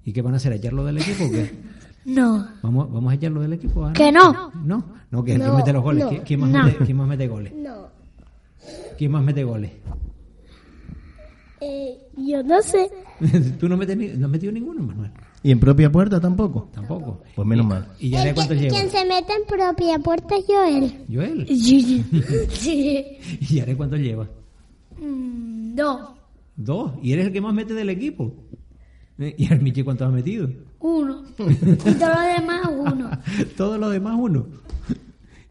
[0.06, 0.54] ¿Y qué van a hacer?
[0.54, 1.52] ¿Echarlo del equipo o qué?
[2.04, 2.48] No.
[2.64, 3.82] ¿Vamos, vamos a echarlo del equipo?
[3.84, 3.94] ahora?
[3.94, 4.52] Que no.
[4.66, 6.04] No, no, que el que No, mete los goles.
[6.04, 6.10] no.
[6.12, 6.64] ¿Qui- ¿Quién, más No.
[6.64, 7.54] mete, quién más mete goles?
[7.56, 7.88] No.
[8.98, 9.72] ¿Quién más mete goles?
[11.60, 12.90] Eh, yo no sé.
[13.60, 15.12] Tú no, metes no has metido ninguno, Manuel.
[15.44, 16.70] ¿Y en propia puerta tampoco?
[16.74, 17.22] Tampoco.
[17.36, 17.88] Pues menos mal.
[18.00, 18.76] ¿Y ya de cuántos lleva?
[18.76, 21.06] quien se mete en propia puerta es Joel.
[21.12, 21.46] Joel.
[21.56, 22.04] Sí.
[22.50, 23.06] sí.
[23.42, 24.28] ¿Y ya de cuántos lleva?
[25.00, 26.16] Mm, no.
[26.56, 26.94] Dos.
[27.04, 28.34] ¿Y eres el que más mete del equipo?
[29.22, 29.36] ¿Eh?
[29.38, 30.50] ¿Y Armiche cuántos has metido?
[30.80, 31.24] Uno.
[31.38, 33.10] Y todo lo demás, uno.
[33.58, 34.48] Todos los demás uno.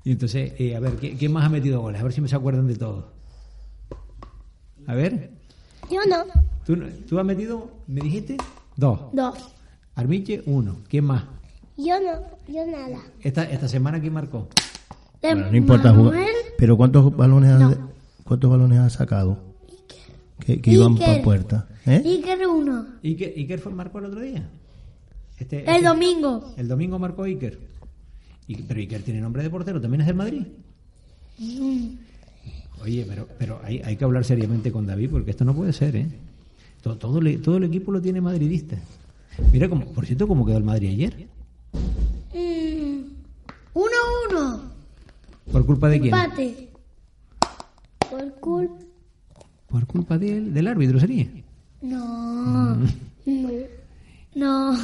[0.05, 2.01] Y entonces, eh, a ver, ¿quién, quién más ha metido goles?
[2.01, 3.05] A ver si me se acuerdan de todos.
[4.87, 5.31] A ver,
[5.91, 6.25] Yo no.
[6.65, 6.77] ¿tú,
[7.09, 8.37] tú has metido, me dijiste?
[8.77, 8.99] Dos.
[9.13, 9.37] Dos.
[9.95, 10.77] Armiche, uno.
[10.89, 11.25] ¿Quién más?
[11.77, 12.21] Yo no.
[12.53, 12.99] Yo nada.
[13.21, 14.49] Esta, esta semana, ¿quién marcó?
[15.23, 16.19] De Bueno, no importa jugar.
[16.59, 17.91] Pero ¿cuántos balones has, No.
[18.25, 19.39] cuántos balones has sacado?
[20.57, 21.07] Que, que iban Iker.
[21.07, 21.69] para puerta.
[21.87, 22.03] ¿Eh?
[22.05, 22.87] Iker uno.
[23.03, 24.49] ¿Iker, Iker fue, marcó el otro día?
[25.39, 26.55] Este, El este- domingo.
[26.57, 27.59] El domingo marcó Iker.
[28.67, 30.43] Pero Iker tiene nombre de portero, ¿también es del Madrid?
[32.83, 35.97] Oye, pero, pero hay, hay que hablar seriamente con David porque esto no puede ser,
[35.97, 36.09] ¿eh?
[36.83, 38.77] Todo, todo, el, todo el equipo lo tiene madridista.
[39.53, 41.29] Mira, como, por cierto, cómo quedó el Madrid ayer.
[42.35, 43.03] Mm,
[43.75, 44.63] uno a uno.
[45.53, 46.15] ¿Por culpa de quién?
[46.15, 46.69] Empate.
[48.11, 48.85] Por culpa.
[49.71, 51.27] Por culpa del, del árbitro sería.
[51.83, 52.75] No.
[52.75, 53.51] No.
[54.35, 54.77] No.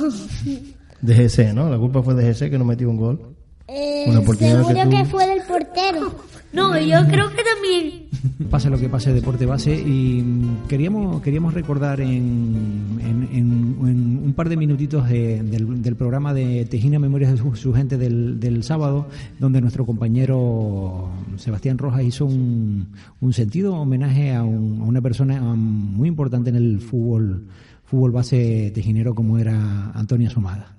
[1.03, 1.69] De GC, ¿no?
[1.69, 3.21] La culpa fue de GC que no metió un gol.
[3.69, 6.15] Eh, Una oportunidad seguro que que, tú- fue del portero.
[6.53, 8.07] No, yo creo que también.
[8.51, 9.75] Pase lo que pase, deporte base.
[9.75, 15.95] Y mm, queríamos queríamos recordar en, en- en- en un par de minutitos de- del,
[15.97, 19.07] programa de Tejina Memorias de su, gente del, sábado,
[19.39, 22.89] donde nuestro compañero Sebastián Rojas hizo un,
[23.21, 27.47] un sentido homenaje a, un- a una persona muy importante en el fútbol,
[27.85, 30.76] fútbol base tejinero como era Antonio Somada.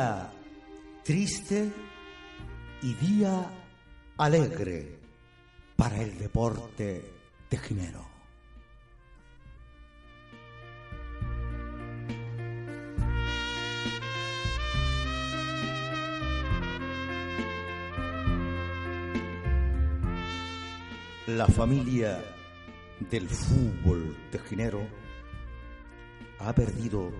[0.00, 0.32] Día
[1.04, 1.70] triste
[2.80, 3.50] y día
[4.16, 4.98] alegre
[5.76, 7.04] para el deporte
[7.50, 8.06] tejinero.
[21.26, 22.24] La familia
[23.10, 24.80] del fútbol tejinero
[26.38, 27.10] ha perdido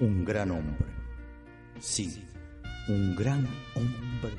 [0.00, 1.01] un gran hombre.
[1.82, 2.24] Sí,
[2.86, 4.36] un gran hombre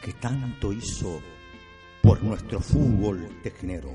[0.00, 1.20] que tanto hizo
[2.00, 3.90] por nuestro fútbol tejinero.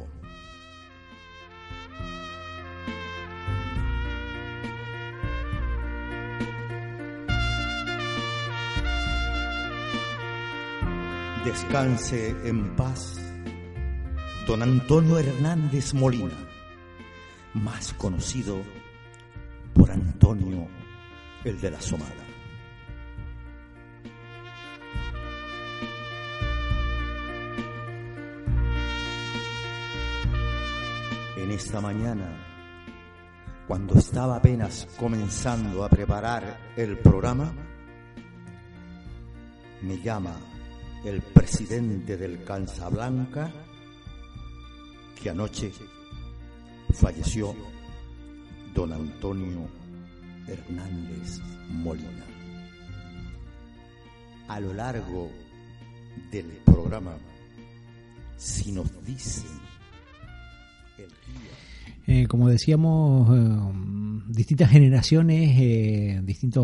[11.46, 13.18] Descanse en paz,
[14.46, 16.36] don Antonio Hernández Molina,
[17.54, 18.58] más conocido
[19.74, 20.68] por Antonio
[21.46, 22.25] el de la Somada.
[31.56, 32.38] Esta mañana,
[33.66, 37.54] cuando estaba apenas comenzando a preparar el programa,
[39.82, 40.36] me llama
[41.06, 42.44] el presidente del
[42.92, 43.50] Blanca
[45.22, 45.72] que anoche
[46.94, 47.56] falleció
[48.74, 49.66] don Antonio
[50.48, 51.40] Hernández
[51.70, 52.26] Molina.
[54.50, 55.32] A lo largo
[56.32, 57.16] del programa,
[58.36, 59.65] si nos dicen.
[62.08, 66.64] Eh, como decíamos, eh, distintas generaciones, eh, distintas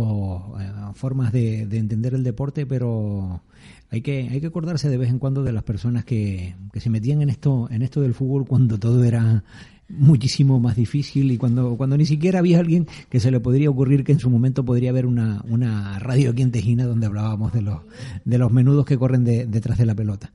[0.94, 3.42] formas de, de entender el deporte, pero
[3.90, 6.90] hay que hay que acordarse de vez en cuando de las personas que, que se
[6.92, 9.44] metían en esto en esto del fútbol cuando todo era
[9.90, 14.04] muchísimo más difícil y cuando cuando ni siquiera había alguien que se le podría ocurrir
[14.06, 17.62] que en su momento podría haber una, una radio aquí en Tejina donde hablábamos de
[17.64, 17.80] los
[18.24, 20.32] de los menudos que corren de- detrás de la pelota.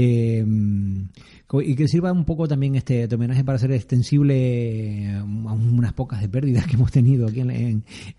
[0.00, 0.44] Eh,
[1.64, 5.92] y que sirva un poco también este, este homenaje para ser extensible eh, a unas
[5.92, 7.50] pocas de pérdidas que hemos tenido aquí en,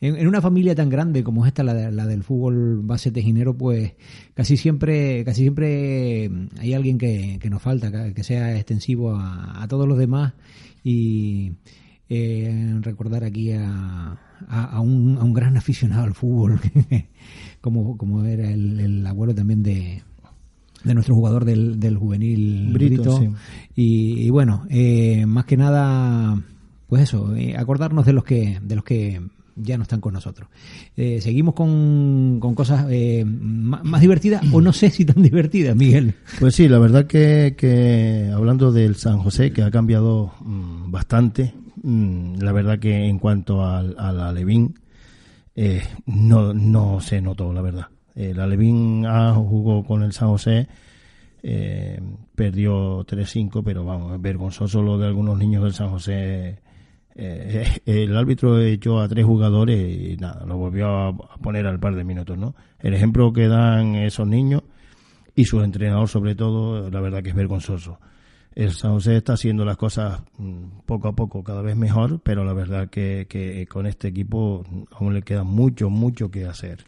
[0.02, 3.94] en- una familia tan grande como esta, la, la del fútbol base tejinero, pues
[4.34, 9.68] casi siempre, casi siempre hay alguien que, que nos falta, que, sea extensivo a, a
[9.70, 10.34] todos los demás
[10.84, 11.54] y
[12.10, 14.18] eh, recordar aquí a,
[14.50, 16.60] a, un, a un gran aficionado al fútbol,
[17.62, 20.02] como, como era el abuelo también de,
[20.84, 23.20] de nuestro jugador del, del juvenil Brito, Brito.
[23.20, 23.30] sí.
[23.76, 26.42] Y, y bueno, eh, más que nada,
[26.88, 29.22] pues eso, eh, acordarnos de los que, de los que
[29.62, 30.50] ya no están con nosotros.
[30.96, 35.76] Eh, seguimos con, con cosas eh, más, más divertidas, o no sé si tan divertidas,
[35.76, 36.16] Miguel.
[36.40, 41.54] Pues sí, la verdad que, que hablando del San José, que ha cambiado mm, bastante,
[41.84, 44.76] mm, la verdad que en cuanto al, al Alevín,
[45.56, 47.88] eh, no, no se notó, la verdad.
[48.20, 50.68] El Alevín A jugó con el San José,
[51.42, 52.02] eh,
[52.36, 56.60] perdió 3-5, pero vamos, es vergonzoso lo de algunos niños del San José.
[57.16, 61.80] Eh, el árbitro echó a tres jugadores y nada, lo volvió a, a poner al
[61.80, 62.56] par de minutos, ¿no?
[62.80, 64.64] El ejemplo que dan esos niños
[65.34, 68.00] y su entrenador sobre todo, la verdad que es vergonzoso.
[68.54, 72.44] El San José está haciendo las cosas mm, poco a poco cada vez mejor, pero
[72.44, 76.80] la verdad que, que con este equipo aún le queda mucho, mucho que hacer.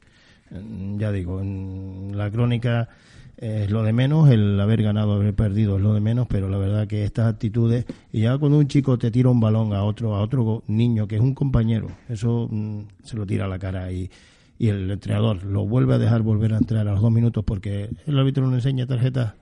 [0.52, 2.90] Mm, Ya digo, en la crónica
[3.38, 6.58] es lo de menos, el haber ganado, haber perdido es lo de menos, pero la
[6.60, 10.16] verdad que estas actitudes, y ya cuando un chico te tira un balón a otro,
[10.16, 13.92] a otro niño que es un compañero, eso mm, se lo tira a la cara
[13.92, 14.12] y,
[14.60, 17.90] y el entrenador lo vuelve a dejar volver a entrar a los dos minutos porque
[18.06, 19.34] el árbitro no enseña tarjetas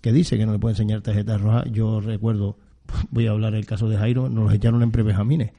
[0.00, 1.64] que dice que no le puede enseñar tarjetas rojas.
[1.70, 2.56] Yo recuerdo,
[3.10, 5.50] voy a hablar el caso de Jairo, nos los echaron en prevejamines.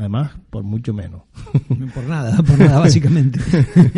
[0.00, 1.20] Además, por mucho menos.
[1.94, 3.38] por nada, por nada, básicamente.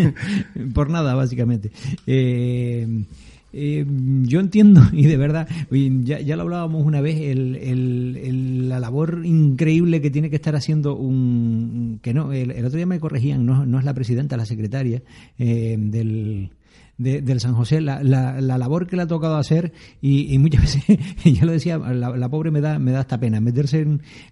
[0.74, 1.70] por nada, básicamente.
[2.08, 3.04] Eh,
[3.52, 3.86] eh,
[4.22, 9.20] yo entiendo, y de verdad, ya, ya lo hablábamos una vez, el, el, la labor
[9.24, 12.00] increíble que tiene que estar haciendo un.
[12.02, 15.02] que no, el, otro día me corregían, no, no es la presidenta, la secretaria
[15.38, 16.50] eh, del
[16.98, 21.44] del San José, la, la, labor que le ha tocado hacer y, muchas veces, ya
[21.44, 23.87] lo decía, la, pobre me da, me da esta pena, meterse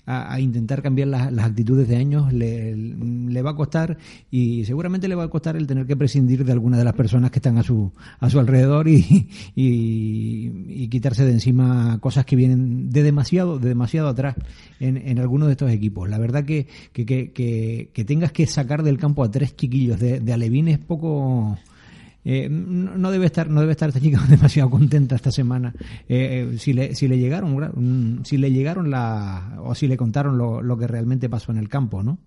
[0.07, 3.97] a, intentar cambiar las, actitudes de años le, va a costar
[4.31, 7.31] y seguramente le va a costar el tener que prescindir de algunas de las personas
[7.31, 12.91] que están a su, a su alrededor y, y, quitarse de encima cosas que vienen
[12.91, 14.35] de demasiado, de demasiado atrás
[14.81, 16.09] en, en algunos de estos equipos.
[16.09, 17.31] La verdad que, que, que,
[17.93, 21.57] que, tengas que sacar del campo a tres chiquillos de, de es poco
[22.25, 25.73] eh, no debe estar no debe estar esta chica demasiado contenta esta semana
[26.09, 29.97] eh, eh, si le si le llegaron mm, si le llegaron la o si le
[29.97, 32.19] contaron lo, lo que realmente pasó en el campo no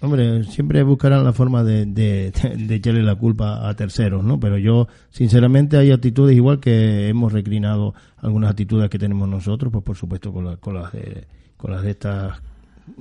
[0.00, 2.28] Hombre, siempre buscarán la forma de, de,
[2.72, 4.38] echarle la culpa a terceros, ¿no?
[4.38, 9.82] Pero yo, sinceramente, hay actitudes igual que hemos reclinado algunas actitudes que tenemos nosotros, pues
[9.82, 12.40] por supuesto con, con las de con las de estas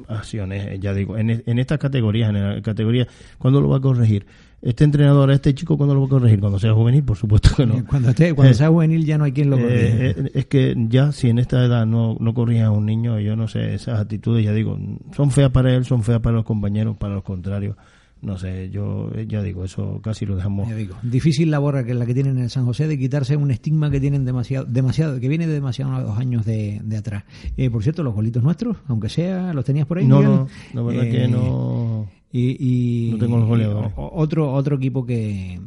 [0.08, 4.26] acciones, ya digo, en, en estas categorías, en la categoría, ¿cuándo lo va a corregir?
[4.62, 7.50] Este entrenador a este chico cuando lo va a corregir cuando sea juvenil por supuesto
[7.56, 10.16] que no cuando esté cuando eh, sea juvenil ya no hay quien lo corrija eh,
[10.18, 13.36] eh, es que ya si en esta edad no no corrija a un niño yo
[13.36, 14.78] no sé esas actitudes ya digo
[15.16, 17.76] son feas para él son feas para los compañeros para los contrarios
[18.20, 20.76] no sé, yo ya digo, eso casi lo dejamos.
[20.76, 24.00] digo, difícil labor que la que tienen en San José de quitarse un estigma que
[24.00, 27.26] tienen demasiado, demasiado que viene de demasiados años de, de atrás.
[27.72, 30.08] por cierto, los golitos nuestros, aunque sea, los tenías por ahí.
[30.08, 32.08] No, no, la verdad que no.
[32.32, 33.92] Y, no tengo los goleadores.
[33.96, 35.60] Otro, otro equipo que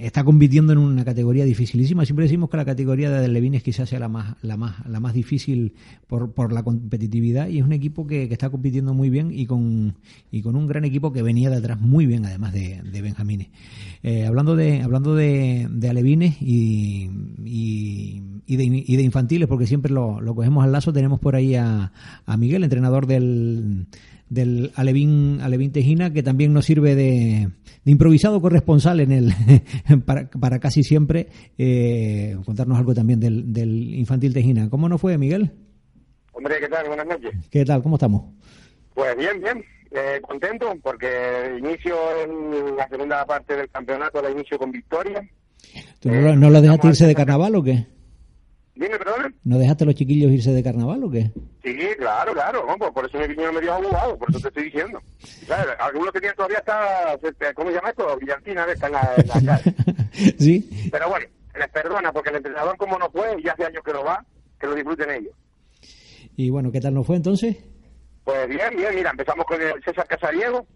[0.00, 2.04] está compitiendo en una categoría dificilísima.
[2.04, 5.14] Siempre decimos que la categoría de Levines quizás sea la más, la más, la más
[5.14, 5.74] difícil
[6.06, 9.96] por, por la competitividad y es un equipo que, está compitiendo muy bien y con,
[10.30, 13.48] y con un gran equipo que venía de atrás muy bien, además de, de Benjamines.
[14.02, 17.08] Eh, hablando de, hablando de, de Alevines y,
[17.44, 21.34] y, y, de, y de infantiles, porque siempre lo, lo cogemos al lazo, tenemos por
[21.34, 21.92] ahí a,
[22.26, 23.86] a Miguel, entrenador del
[24.28, 27.48] del Alevín, Alevín Tejina, que también nos sirve de,
[27.84, 29.32] improvisado corresponsal en el
[30.06, 34.68] para, para casi siempre eh, contarnos algo también del, del Infantil Tejina.
[34.68, 35.52] ¿Cómo nos fue, Miguel?
[36.32, 36.86] Hombre, ¿qué tal?
[36.88, 37.32] Buenas noches.
[37.50, 37.82] ¿Qué tal?
[37.82, 38.24] ¿Cómo estamos?
[38.94, 39.64] Pues bien, bien.
[39.92, 45.26] Eh, contento porque inicio en la segunda parte del campeonato, la inicio con victoria.
[46.00, 47.86] ¿Tú no, no lo dejaste irse de carnaval o qué?
[48.76, 49.34] Dime, perdón.
[49.42, 51.30] ¿No dejaste a los chiquillos irse de carnaval o qué?
[51.64, 52.66] Sí, claro, claro.
[52.78, 55.00] Pues por eso me vinieron medio abogado, por eso te estoy diciendo.
[55.46, 57.18] Claro, algunos tenían todavía hasta,
[57.54, 58.16] ¿cómo se llama esto?
[58.16, 59.00] Brillantina de esta en la,
[59.56, 59.74] calle.
[60.38, 60.88] sí.
[60.92, 61.26] Pero bueno,
[61.58, 64.22] les perdona, porque el entrenador como no fue, y hace años que lo va,
[64.60, 65.32] que lo disfruten ellos.
[66.36, 67.56] Y bueno, ¿qué tal nos fue entonces?
[68.24, 70.66] Pues bien, bien, mira, empezamos con el César Casariego,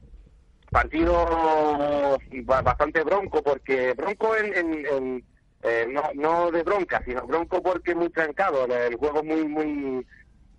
[0.70, 5.24] partido bastante bronco, porque bronco en, en
[5.62, 10.06] eh, no, no de bronca, sino bronco porque muy trancado, el juego muy, muy,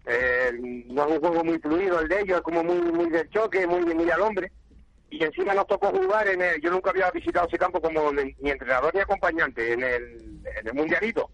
[0.05, 0.51] eh,
[0.87, 3.65] no es un juego muy fluido el de ellos, es como muy, muy del choque,
[3.65, 4.51] muy, muy al hombre.
[5.09, 8.49] Y encima nos tocó jugar en el, yo nunca había visitado ese campo como ni
[8.49, 10.03] entrenador ni acompañante, en el,
[10.59, 11.29] en el mundialito.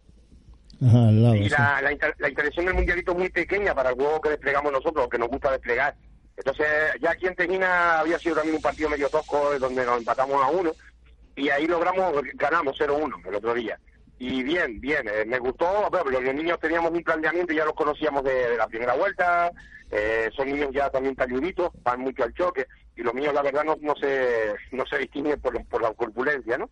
[0.80, 4.72] y la, la, la, interacción del mundialito es muy pequeña para el juego que desplegamos
[4.72, 5.96] nosotros, que nos gusta desplegar.
[6.38, 6.68] Entonces,
[7.02, 10.48] ya aquí en Tejina había sido también un partido medio tosco, donde nos empatamos a
[10.50, 10.72] uno
[11.38, 13.80] y ahí logramos, ganamos 0-1 el otro día.
[14.20, 18.58] Y bien, bien, eh, me gustó, los niños teníamos un planteamiento, ya los conocíamos de,
[18.58, 19.52] la primera vuelta,
[19.92, 23.64] eh, son niños ya también talluditos, van mucho al choque, y los míos la verdad
[23.64, 26.68] no, no se no se distinguen por, por la corpulencia, ¿no?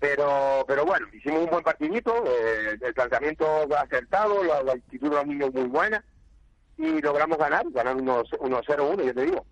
[0.00, 5.16] Pero pero bueno, hicimos un buen partidito, eh, el planteamiento acertado, la, la, actitud de
[5.16, 6.02] los niños muy buena,
[6.78, 9.44] y logramos ganar, ganar unos, unos 0-1, yo te digo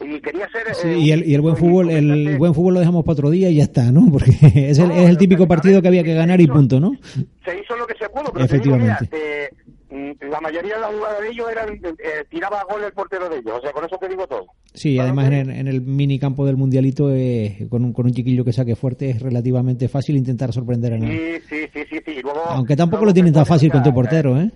[0.00, 3.04] y quería hacer sí, y, el, y el buen fútbol el buen fútbol lo dejamos
[3.04, 5.88] para otro día y ya está no porque es el, es el típico partido que
[5.88, 6.92] había que ganar y punto no
[7.44, 9.08] se hizo lo que se pudo pero efectivamente.
[9.12, 9.48] eh,
[9.90, 13.28] mm, la mayoría de las jugadas de ellos eran eh, tiraba a gol el portero
[13.28, 14.46] de ellos o sea con eso te digo todo.
[14.74, 18.12] Sí además en el, en el mini campo del mundialito eh, con un con un
[18.12, 21.40] chiquillo que saque fuerte es relativamente fácil intentar sorprender a nadie.
[21.48, 24.50] sí sí sí sí, aunque tampoco lo tienen tan fácil con tu portero eh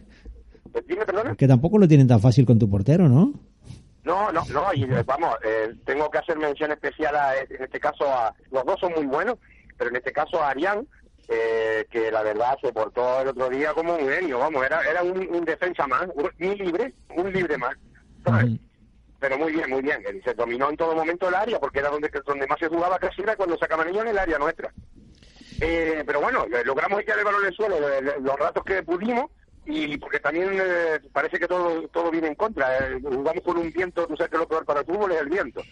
[0.88, 1.02] Dime.
[1.36, 3.34] Que tampoco lo tienen tan fácil con tu portero, ¿no?
[4.05, 7.78] No, no, no, y eh, vamos, eh, tengo que hacer mención especial a, en este
[7.78, 9.38] caso a, los dos son muy buenos,
[9.78, 10.88] pero en este caso a Arián,
[11.28, 15.05] eh, que la verdad se portó el otro día como un genio, vamos, era, era
[15.05, 17.76] un, defensa más, un, libre, un libre más,
[19.20, 22.11] Pero muy bien, muy bien, se dominó en todo momento el área, porque era donde,
[22.26, 24.72] donde más se jugaba casi era cuando sacaban ellos en el área nuestra.
[25.61, 27.76] Eh, pero bueno, logramos echar el balón en el suelo
[28.20, 29.30] los ratos que pudimos
[29.64, 32.78] y porque también eh, parece que todo todo viene en contra.
[32.78, 35.28] Eh, jugamos con un viento, tú sabes que lo peor para el fútbol es el
[35.28, 35.62] viento.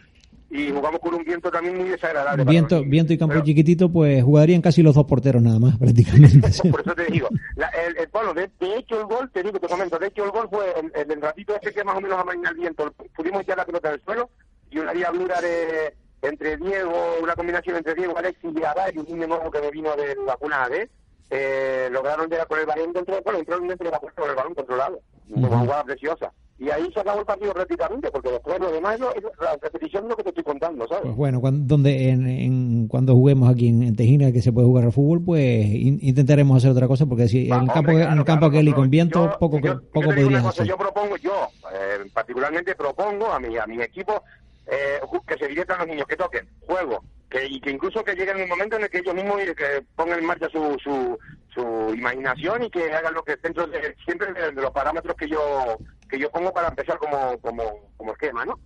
[0.52, 2.44] Y jugamos con un viento también muy desagradable.
[2.44, 6.50] Viento, viento y campo chiquitito, pues jugarían casi los dos porteros nada más, prácticamente.
[6.70, 10.08] Por eso te digo, el, el, de, hecho el gol, te digo, te comento, de
[10.08, 12.92] hecho el gol fue el, el, ratito ese que más o menos amaina el viento.
[13.14, 14.28] Pudimos echar la pelota del suelo
[14.70, 19.06] y una diablura de entre Diego, una combinación entre Diego, Alexis y Abad y un
[19.06, 20.90] niño nuevo que me vino de la cuna de
[21.30, 24.36] eh, lograron llegar con el balón dentro, bueno, entraron dentro de la puerta con el
[24.36, 25.00] balón controlado.
[25.30, 26.32] Una jugada preciosa.
[26.58, 30.08] Y ahí se acabó el partido prácticamente, porque después lo demás es la repetición de
[30.10, 31.04] lo que te estoy contando, ¿sabes?
[31.04, 34.92] Pues bueno, cuando, donde en, cuando juguemos aquí en, Tejina, que se puede jugar al
[34.92, 38.68] fútbol, pues intentaremos hacer otra cosa, porque si en el campo, en el campo aquel
[38.68, 40.66] y con viento, poco, poco podrías hacer.
[40.66, 44.22] Yo propongo, yo eh, particularmente propongo a mi, a mi equipo
[44.70, 48.40] eh, que se diviertan los niños, que toquen, juego, que, y que incluso que lleguen
[48.40, 51.18] un momento en el que ellos mismos que pongan en marcha su, su,
[51.52, 55.76] su imaginación y que hagan lo que dentro de, siempre de, los parámetros que yo
[56.08, 58.58] que yo pongo para empezar como, como, como esquema, ¿no?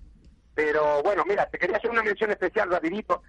[0.54, 3.22] Pero bueno, mira, te quería hacer una mención especial rapidito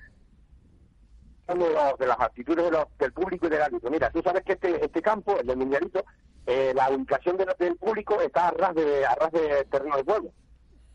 [1.47, 3.89] de, las actitudes del público y del árbitro.
[3.89, 6.05] Mira, tú sabes que este, este campo, el del Mundialito,
[6.45, 10.31] eh, la ubicación del público está a ras de, a ras de terreno de juego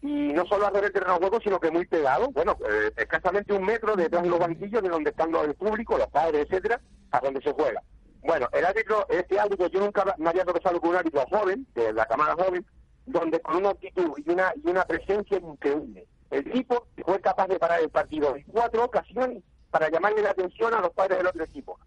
[0.03, 3.65] y no solo alrededor del terreno juego, sino que muy pegado, bueno, eh, escasamente un
[3.65, 6.81] metro detrás de los banquillos de donde están los, el público, los padres, etcétera,
[7.11, 7.83] a donde se juega.
[8.23, 11.93] Bueno, el árbitro, este árbitro, yo nunca me había tropezado con un árbitro joven, de
[11.93, 12.65] la cámara joven,
[13.07, 16.07] donde con una actitud y una, y una presencia increíble.
[16.31, 20.73] El tipo fue capaz de parar el partido en cuatro ocasiones para llamarle la atención
[20.75, 21.79] a los padres del otro equipo.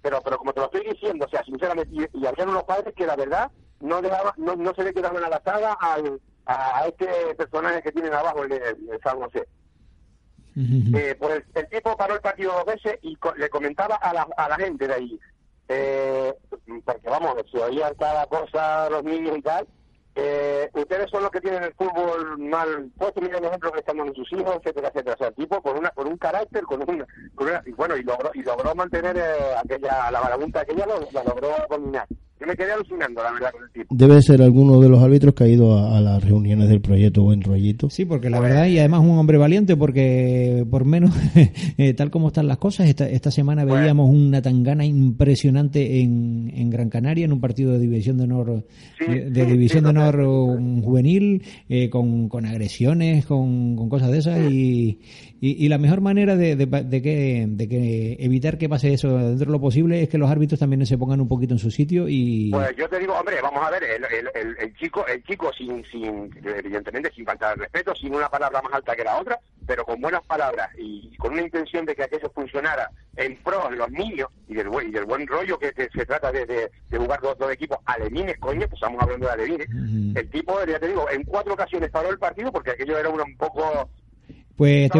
[0.00, 2.94] Pero, pero como te lo estoy diciendo, o sea, sinceramente, y, y había unos padres
[2.94, 6.86] que la verdad no, dejaba, no, no se le quedaban a la saga al a,
[6.86, 9.46] este personaje que tienen abajo, el, el, San José.
[10.56, 14.48] Eh, pues el, tipo paró el partido dos veces y le comentaba a la, a
[14.48, 15.20] la gente de ahí,
[15.66, 16.32] eh,
[16.84, 19.66] porque vamos, se oían cada cosa los niños y tal,
[20.16, 23.96] eh, ustedes son los que tienen el fútbol mal puesto, miren el ejemplo que están
[23.96, 25.14] dando sus hijos, etcétera, etcétera.
[25.14, 28.04] O sea, el tipo con una, con un carácter, con una, con y bueno, y
[28.04, 32.06] logró, y logró mantener eh, aquella, la marabunta aquella, lo, la logró dominar
[32.46, 33.94] me quedé alucinando, la verdad, con el tipo.
[33.94, 37.42] Debe ser alguno de los árbitros que ha ido a, las reuniones del proyecto Buen
[37.42, 37.90] Rollito.
[37.90, 41.14] Sí, porque la verdad, y además un hombre valiente, porque por menos,
[41.78, 46.70] eh, tal como están las cosas, esta, esta semana veíamos una tangana impresionante en, en
[46.70, 48.64] Gran Canaria, en un partido de división de honor,
[49.06, 50.24] de, división de honor
[50.82, 55.00] juvenil, eh, con, con agresiones, con, con cosas de esas, y,
[55.40, 59.52] y, la mejor manera de, de, que, de que evitar que pase eso dentro de
[59.52, 62.33] lo posible es que los árbitros también se pongan un poquito en su sitio y...
[62.50, 66.30] Pues yo te digo, hombre, vamos a ver, el, el, chico, el chico sin, sin,
[66.44, 70.00] evidentemente sin falta de respeto, sin una palabra más alta que la otra, pero con
[70.00, 74.28] buenas palabras y con una intención de que aquello funcionara en pro de los niños
[74.48, 77.78] y del, y del buen rollo que, se trata de, de, jugar dos, dos equipos
[77.84, 79.68] alevines, coño, pues estamos hablando de alevines.
[80.14, 83.36] El tipo, ya te digo, en cuatro ocasiones paró el partido porque aquello era un
[83.36, 83.90] poco
[84.56, 84.90] pues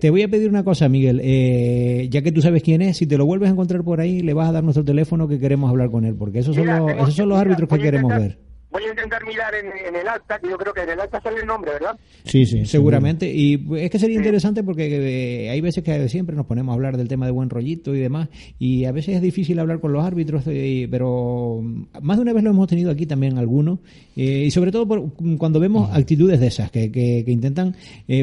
[0.00, 1.20] te, voy a pedir una cosa, Miguel.
[1.22, 4.22] Eh, ya que tú sabes quién es, si te lo vuelves a encontrar por ahí,
[4.22, 6.90] le vas a dar nuestro teléfono que queremos hablar con él, porque esos son los,
[6.90, 8.38] esos son los árbitros que queremos ver.
[8.72, 11.40] Voy a intentar mirar en, el acta, que yo creo que en el acta sale
[11.40, 11.98] el nombre, ¿verdad?
[12.24, 13.26] Sí, sí, seguramente.
[13.30, 16.96] Y es que sería interesante porque eh, hay veces que siempre nos ponemos a hablar
[16.96, 20.02] del tema de buen rollito y demás, y a veces es difícil hablar con los
[20.02, 21.60] árbitros, eh, pero
[22.00, 23.80] más de una vez lo hemos tenido aquí también algunos,
[24.16, 25.02] eh, y sobre todo por,
[25.36, 27.76] cuando vemos actitudes de esas, que, que, intentan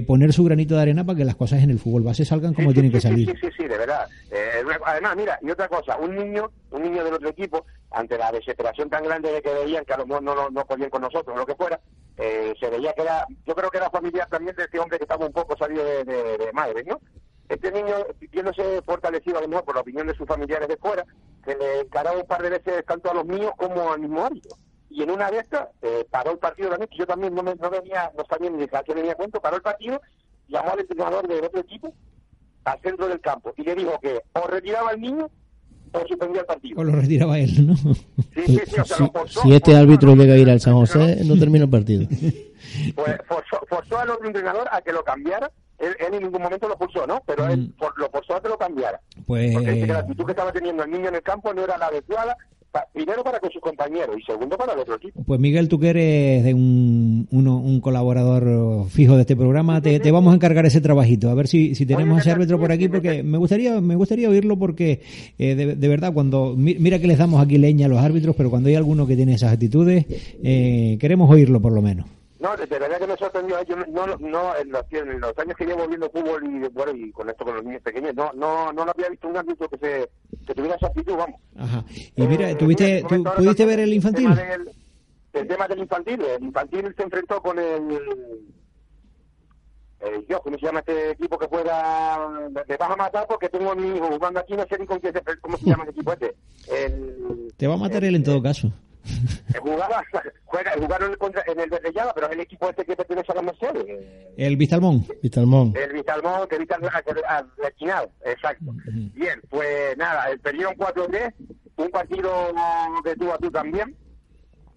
[0.08, 2.74] poner su granito de arena para que las cosas en el fútbol base salgan como
[2.74, 3.30] tienen que salir.
[3.30, 4.08] Sí, sí, sí, de verdad.
[4.86, 8.90] además, mira, y otra cosa, un niño, un niño del otro equipo, ante la desesperación
[8.90, 11.40] tan grande de que veían que a lo mejor no, no, podían con nosotros o
[11.40, 11.80] lo que fuera,
[12.18, 15.06] eh, se veía que era, yo creo que era familiar también de este hombre que
[15.06, 17.00] estaba un poco salido de, de, madre, ¿no?
[17.48, 17.96] Este niño,
[18.32, 21.04] viéndose fortalecido a lo mejor por la opinión de sus familiares de fuera,
[21.46, 24.56] se le encaraba un par de veces tanto a los míos como al mismo árbitro.
[24.92, 27.56] Y en una de estas, eh, paró el partido también, que yo también no, me,
[27.56, 30.00] no venía, no sabía ni a qué venía cuento, paró el partido,
[30.48, 31.94] llamó al entrenador del otro equipo
[32.66, 35.30] al centro del campo y le dijo que o retiraba al niño
[35.92, 36.82] o suspendía el partido.
[36.82, 37.76] O lo retiraba él, ¿no?
[37.76, 37.94] Sí,
[38.46, 41.22] sí, sí, o sea, lo forzó, si este árbitro llega a ir al San José,
[41.26, 42.08] no termina el partido.
[42.94, 45.52] Pues forzó, forzó al otro entrenador a que lo cambiara.
[45.80, 47.24] Él, en ningún momento lo forzó, ¿no?
[47.26, 47.84] Pero él mm.
[47.98, 49.02] lo forzó a que lo cambiara.
[49.26, 49.54] Pues...
[49.54, 51.78] Porque dice que la actitud que estaba teniendo el niño en el campo no era
[51.78, 52.38] la adecuada
[52.94, 55.24] primero para con sus compañeros y segundo para el otro equipo.
[55.24, 60.12] Pues Miguel, tú que eres de un, un colaborador fijo de este programa, te, te,
[60.12, 63.24] vamos a encargar ese trabajito, a ver si, si tenemos ese árbitro por aquí, porque
[63.24, 65.02] me gustaría me gustaría oírlo porque
[65.38, 68.70] eh, de, verdad, cuando mira que les damos aquí leña a los árbitros, pero cuando
[68.70, 70.06] hay alguno que tiene esas actitudes,
[70.44, 72.19] eh, queremos oírlo por lo menos.
[72.40, 73.62] No, de verdad que me sorprendió.
[73.64, 76.92] Yo no, no, no en, los, en los años que llevo viendo fútbol y bueno
[76.94, 79.68] y con esto con los niños pequeños, no, no, no lo había visto un árbitro
[79.70, 80.10] que se
[80.48, 81.40] que tuviera esa actitud, vamos.
[81.58, 81.84] Ajá.
[82.16, 84.30] Y mira, eh, ¿tuviste, tú, ¿pudiste ver el infantil?
[85.32, 88.00] el tema del infantil, el infantil se enfrentó con el
[90.02, 92.18] eh, yo, ¿cómo se llama este equipo que pueda
[92.50, 95.00] me vas a matar porque tengo a mi hijo jugando aquí, no sé ni con
[95.02, 96.36] qué se, cómo se llama el equipo este.
[96.72, 98.72] El, Te va a matar él en todo caso.
[99.60, 100.04] Jugaba,
[100.46, 103.42] juega, jugaron contra, en el Berrellada, pero es el equipo este que pertenece a la
[103.42, 103.86] Mercedes.
[104.38, 105.06] El Vistalmón.
[105.22, 105.74] Vistalmón.
[105.76, 106.82] El Vistalmón, que Vistal
[107.28, 107.52] al
[108.26, 108.66] exacto.
[109.14, 111.34] Bien, pues nada, el perdieron 4-3,
[111.78, 112.32] un partido
[113.04, 113.96] que tuvo tú también,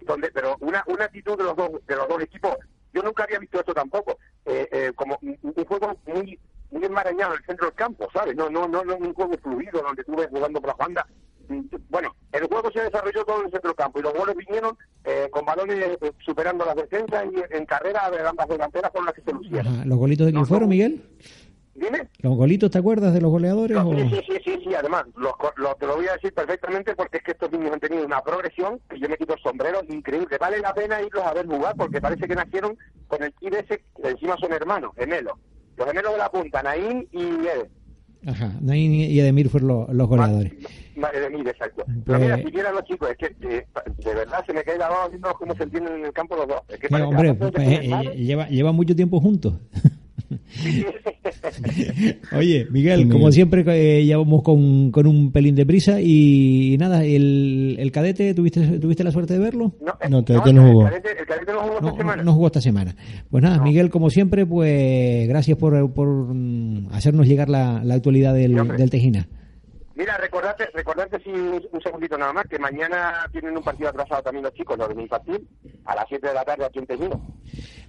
[0.07, 2.57] donde pero una, una actitud de los dos de los dos equipos
[2.93, 4.19] yo nunca había visto eso tampoco.
[4.45, 6.39] Eh, eh, como un, juego muy
[6.71, 8.35] muy enmarañado en el centro del campo, ¿sabes?
[8.35, 11.07] No, no, no, no un juego fluido donde tú ves jugando por la banda.
[11.89, 14.77] Bueno, el juego se desarrolló todo en el centro del campo y los goles vinieron
[15.05, 19.23] eh, con balones superando las defensas y en carrera de ambas delanteras con las que
[19.23, 19.89] se lucieron.
[19.89, 21.03] ¿Los golitos de quién fueron, Miguel?
[21.75, 22.09] Dime.
[22.19, 23.79] ¿Los golitos te acuerdas de los goleadores?
[24.11, 25.05] Sí, sí, sí, sí, además,
[25.79, 28.79] te lo voy a decir perfectamente porque es que estos niños han tenido una progresión
[28.91, 30.37] que yo me quito el sombrero increíble.
[30.39, 32.77] Vale la pena irlos a ver jugar porque parece que nacieron
[33.09, 35.35] con el kit ese, que encima son hermanos, gemelos.
[35.77, 37.71] Los gemelos de la punta, Naín y Ede.
[38.27, 40.53] Ajá, Naín y Edemir fueron los, goleadores.
[41.13, 41.85] Edemir, exacto.
[42.05, 43.67] Pero mira, si quieran los chicos, es que eh,
[43.99, 46.61] de verdad se me queda grabado viendo cómo se entienden en el campo los dos.
[46.69, 49.55] Es que hombre, pues, eh, lleva, lleva mucho tiempo juntos.
[52.37, 57.05] Oye, Miguel, como siempre eh, ya vamos con, con, un pelín de prisa y, nada,
[57.05, 59.75] el, el, cadete, ¿tuviste, ¿tuviste la suerte de verlo?
[59.81, 60.89] No, eh, el cadete no, jugó.
[60.89, 62.23] El cadete, no jugó esta semana.
[62.23, 62.97] No jugó esta semana.
[63.31, 68.35] Pues nada, Miguel, como siempre, pues gracias por, por mm, hacernos llegar la, la actualidad
[68.35, 69.29] del, del Tejina.
[69.95, 74.45] Mira, recordarte, recordarte sí, un, segundito nada más, que mañana tienen un partido atrasado también
[74.45, 75.49] los chicos, los de infantil,
[75.85, 77.21] a las 7 de la tarde aquí en Tejino.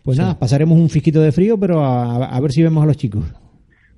[0.04, 3.24] Pues nada, pasaremos un fisquito de frío, pero a, ver si vemos a los chicos.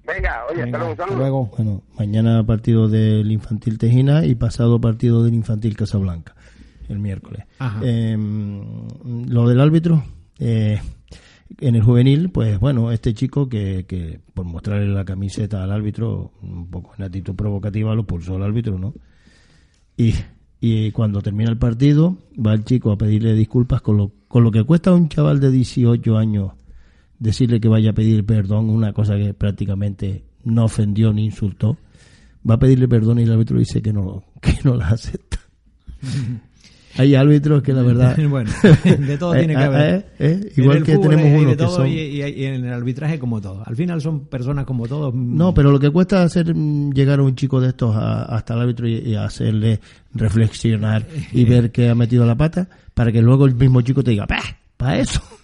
[0.05, 5.75] Venga, oye, hasta, luego, Bueno, mañana partido del infantil Tejina y pasado partido del infantil
[5.75, 6.35] Casablanca,
[6.89, 7.45] el miércoles.
[7.81, 10.03] Eh, lo del árbitro,
[10.37, 10.79] eh,
[11.59, 16.31] en el juvenil, pues bueno, este chico que, que por mostrarle la camiseta al árbitro,
[16.41, 18.93] un poco en actitud provocativa, lo pulsó al árbitro, ¿no?
[19.97, 24.51] Y, cuando termina el partido, va el chico a pedirle disculpas con lo, con lo
[24.51, 26.53] que cuesta a un chaval de 18 años
[27.19, 31.77] decirle que vaya a pedir perdón, una cosa que prácticamente no ofendió ni insultó.
[32.47, 35.39] Va a pedirle perdón y el árbitro dice que no, que no la acepta.
[36.97, 38.17] Hay árbitros que la verdad.
[38.29, 38.49] bueno,
[38.83, 39.95] de todo tiene que eh, haber.
[39.95, 41.87] Eh, eh, igual que tenemos uno que son.
[41.87, 43.63] Y, en el arbitraje, como todo.
[43.65, 45.13] Al final son personas como todos.
[45.13, 48.61] No, pero lo que cuesta hacer mm, llegar a un chico de estos hasta el
[48.61, 49.79] árbitro y, hacerle
[50.13, 54.11] reflexionar y ver que ha metido la pata para que luego el mismo chico te
[54.11, 54.27] diga,
[54.77, 55.21] para eso.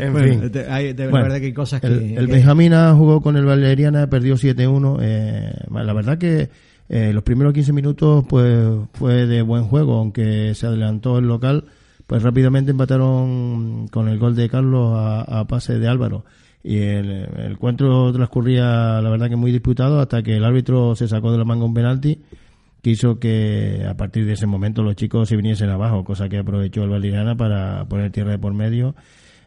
[0.00, 0.52] en fin.
[0.70, 1.86] hay, de verdad que hay cosas que.
[1.86, 4.98] El, el Benjamina jugó con el Valeriana, perdió 7-1.
[5.02, 6.50] Eh, la verdad que
[6.88, 11.64] eh, los primeros 15 minutos pues fue de buen juego, aunque se adelantó el local,
[12.06, 16.24] pues rápidamente empataron con el gol de Carlos a, pase de Álvaro.
[16.62, 21.32] Y el, encuentro transcurría, la verdad que muy disputado, hasta que el árbitro se sacó
[21.32, 22.22] de la manga un penalti
[22.82, 26.38] que hizo que a partir de ese momento los chicos se viniesen abajo, cosa que
[26.38, 28.94] aprovechó el Valeriana para poner tierra de por medio.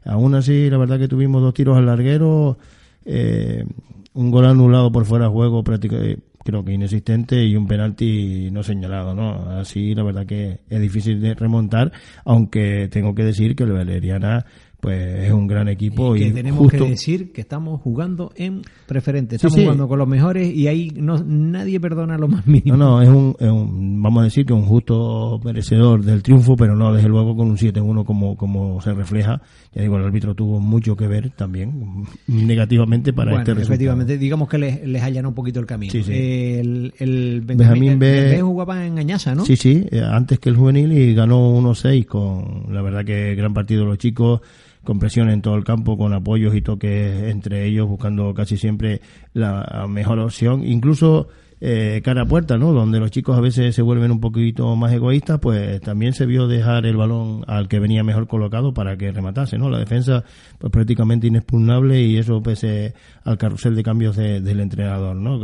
[0.03, 2.57] Aún así, la verdad que tuvimos dos tiros al larguero,
[3.05, 3.65] eh,
[4.13, 8.63] un gol anulado por fuera de juego prácticamente creo que inexistente y un penalti no
[8.63, 9.49] señalado, ¿no?
[9.51, 11.91] Así la verdad que es difícil de remontar,
[12.25, 14.45] aunque tengo que decir que el Valeriana
[14.79, 19.35] pues es un gran equipo y, que tenemos que decir que estamos jugando en preferente.
[19.35, 22.77] Estamos jugando con los mejores y ahí no nadie perdona lo más mínimo.
[22.77, 26.93] No no es un, vamos a decir que un justo merecedor del triunfo pero no
[26.93, 29.41] desde luego con un 7-1 como como se refleja
[29.73, 34.49] ya digo el árbitro tuvo mucho que ver también negativamente para este resultado efectivamente digamos
[34.49, 36.13] que les, les allanó un poquito el camino sí, sí.
[36.13, 39.45] el, el Benjamín, B, jugaba en Añaza ¿no?
[39.45, 43.53] sí sí eh, antes que el juvenil y ganó 1-6 con la verdad que gran
[43.53, 44.41] partido los chicos
[44.83, 49.01] con presión en todo el campo, con apoyos y toques entre ellos, buscando casi siempre
[49.33, 51.27] la mejor opción, incluso
[51.61, 52.71] eh, cara a puerta, ¿no?
[52.71, 56.47] Donde los chicos a veces se vuelven un poquito más egoístas, pues también se vio
[56.47, 59.69] dejar el balón al que venía mejor colocado para que rematase, ¿no?
[59.69, 60.23] La defensa,
[60.57, 62.93] pues prácticamente inexpugnable y eso pese
[63.23, 65.39] al carrusel de cambios del entrenador, ¿no?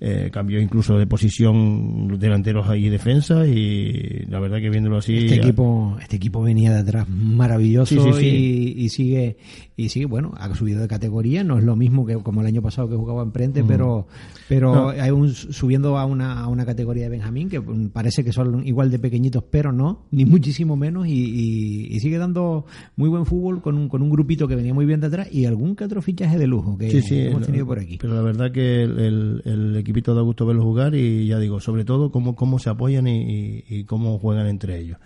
[0.00, 5.36] eh, cambió incluso de posición delanteros y defensa y la verdad que viéndolo así este
[5.36, 8.26] equipo este equipo venía de atrás maravilloso Sí, sí, sí.
[8.26, 9.36] Y, y sigue
[9.78, 11.44] y sigue bueno ha subido de categoría.
[11.44, 14.06] No es lo mismo que como el año pasado que jugaba en frente pero
[14.48, 14.88] pero No.
[14.90, 18.66] hay un subiendo a una, a una categoría de Benjamín que mm, parece que son
[18.66, 21.06] igual de pequeñitos pero no ni muchísimo menos.
[21.06, 22.66] Y, y- y sigue dando
[22.96, 25.44] muy buen fútbol con un, con un grupito que venía muy bien de atrás y
[25.44, 27.98] algún que otro fichaje de lujo que Sí, sí, hemos tenido por aquí.
[28.00, 31.60] Pero la verdad que el, el- el equipito da gusto verlo jugar y ya digo,
[31.60, 34.98] sobre todo cómo, cómo se apoyan y, y- y cómo juegan entre ellos.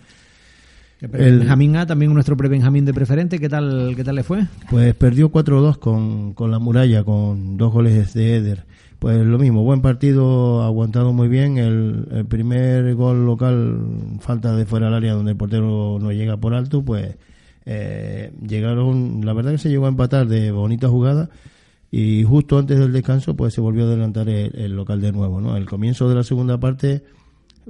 [1.11, 4.45] El Benjamín A también nuestro pre-Benjamín de preferente ¿qué tal qué tal le fue?
[4.69, 8.65] Pues perdió 4-2 con, con la muralla, con dos goles de Eder.
[8.99, 11.57] Pues lo mismo, buen partido, aguantado muy bien.
[11.57, 13.79] El, el primer gol local,
[14.21, 17.17] falta de fuera del área donde el portero no llega por alto, pues
[17.65, 21.29] eh, llegaron, la verdad que se llegó a empatar de bonita jugada
[21.91, 25.41] y justo antes del descanso pues se volvió a adelantar el, el local de nuevo,
[25.41, 25.57] ¿no?
[25.57, 27.03] El comienzo de la segunda parte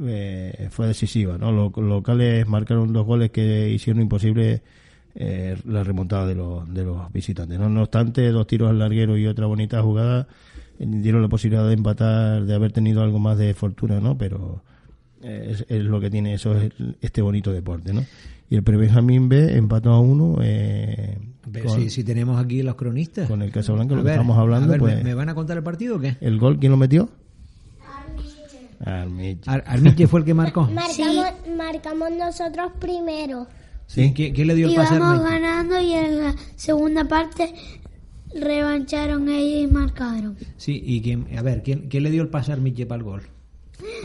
[0.02, 1.52] eh, fue decisiva, ¿no?
[1.52, 4.62] Los locales marcaron dos goles que hicieron imposible
[5.16, 7.60] eh, la remontada de los, de los visitantes.
[7.60, 10.28] No, no obstante, dos tiros al larguero y otra bonita jugada
[10.80, 14.18] eh, dieron la posibilidad de empatar, de haber tenido algo más de fortuna, ¿no?
[14.18, 14.64] Pero
[15.22, 16.72] eh, es, es lo que tiene eso es
[17.02, 18.04] este bonito deporte, ¿no?
[18.50, 21.18] Y el Pre-Benjamín B empató a uno eh,
[21.66, 24.80] con, si, si tenemos aquí los cronistas con el Casablanca, lo que estamos hablando, ver,
[24.80, 26.18] pues ¿me, me van a contar el partido o qué?
[26.22, 27.10] el gol, ¿quién lo metió?
[28.86, 29.50] Armiche.
[29.50, 30.64] Ar- Armiche fue el que marcó.
[30.70, 31.26] Marcamos,
[31.58, 33.48] marcamos nosotros primero.
[33.88, 34.12] Sí.
[34.16, 35.40] ¿Quién, quién le dio el pase a Íbamos Armiche?
[35.42, 37.54] ganando y en la segunda parte
[38.36, 40.36] revancharon ellos y marcaron.
[40.58, 43.04] Sí, y quién, a ver, ¿quién, quién le dio el pase a Armiche para el
[43.04, 43.22] gol?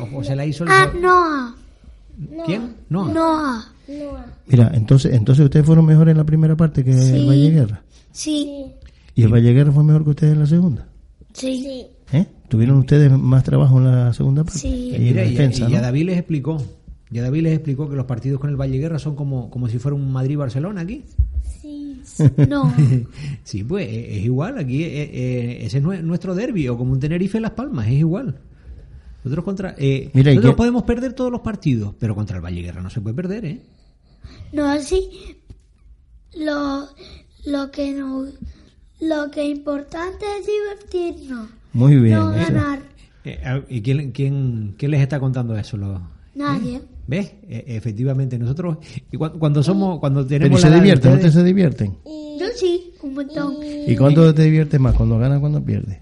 [0.01, 1.55] ¿O, o se la hizo el Ah, Noah.
[2.47, 2.75] ¿Quién?
[2.89, 3.09] No.
[3.09, 3.65] Noah.
[3.89, 3.95] No.
[4.47, 7.17] Mira, entonces, entonces ustedes fueron mejores en la primera parte que Sí.
[7.17, 7.83] el Valle Guerra.
[8.13, 8.67] Sí,
[9.15, 10.87] ¿Y el Valle Guerra fue mejor que ustedes en la segunda?
[11.39, 11.63] Sí.
[11.63, 11.87] Sí.
[12.17, 12.27] ¿Eh?
[12.49, 14.59] ¿Tuvieron ustedes más trabajo en la segunda parte?
[14.61, 14.91] Sí.
[14.93, 16.57] Y en Mira, y, defensa, y a David les explicó.
[17.11, 19.69] Y a David les explicó que los partidos con el Valle Guerra son como, como
[19.69, 21.05] si fuera un Madrid-Barcelona aquí.
[21.61, 22.03] Sí.
[22.49, 22.75] No.
[23.45, 24.59] Sí, pues eh, es igual.
[24.59, 27.95] Aquí eh, eh, ese es nue- nuestro derby, o como un Tenerife Las Palmas, es
[27.95, 28.39] igual.
[29.25, 29.75] Nosotros contra.
[29.79, 32.91] Eh, Mira, ¿y nosotros podemos perder todos los partidos, pero contra el Valle Guerra no
[32.91, 33.61] se puede perder, ¿eh?
[34.53, 35.09] No así.
[36.37, 36.89] Lo,
[37.47, 38.27] lo que no.
[39.01, 41.49] Lo que es importante es divertirnos.
[41.73, 42.15] Muy bien.
[42.19, 42.53] no eso.
[42.53, 42.81] ganar.
[43.25, 45.77] Eh, a- ¿Y quién, quién, quién les está contando eso?
[45.77, 46.01] Lo-
[46.35, 46.81] Nadie.
[47.07, 47.33] ¿Ves?
[47.49, 48.79] Eh, efectivamente, nosotros
[49.11, 51.13] y cu- cuando somos, cuando Pero ¿y tenemos se la edad de divierten?
[51.13, 51.97] ustedes- ¿Ustedes se divierten?
[52.07, 53.57] Y, Yo sí, un montón.
[53.87, 54.95] ¿Y cuándo te diviertes más?
[54.95, 55.99] ¿Cuando ganas o cuando pierdes?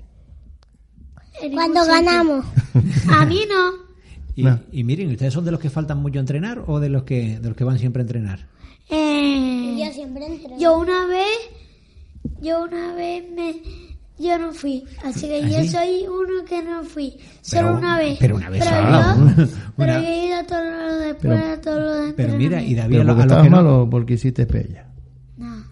[1.53, 2.45] Cuando ganamos.
[3.11, 3.87] A mí no.
[4.35, 4.61] Y, No.
[4.73, 7.39] y miren, ¿ustedes son de los que faltan mucho a entrenar o de los que
[7.41, 8.47] de los que van siempre a entrenar?
[8.91, 10.59] Eh, Yo siempre entreno.
[10.59, 11.27] yo una vez,
[12.41, 13.55] yo una vez me,
[14.19, 15.69] yo no fui, así que ¿Ah, yo sí?
[15.69, 18.17] soy uno que no fui, solo Pero- una vez.
[18.21, 19.35] pero una vez pero sola, yo, una-
[19.77, 22.33] pero una- yo he ido a todo lo después, Pero- a todo lo de Pero
[22.39, 22.75] mira, y.
[22.75, 24.87] David, ¿Pero lo- porque a los estabas que no, mal o porque hiciste pella?
[25.37, 25.65] No.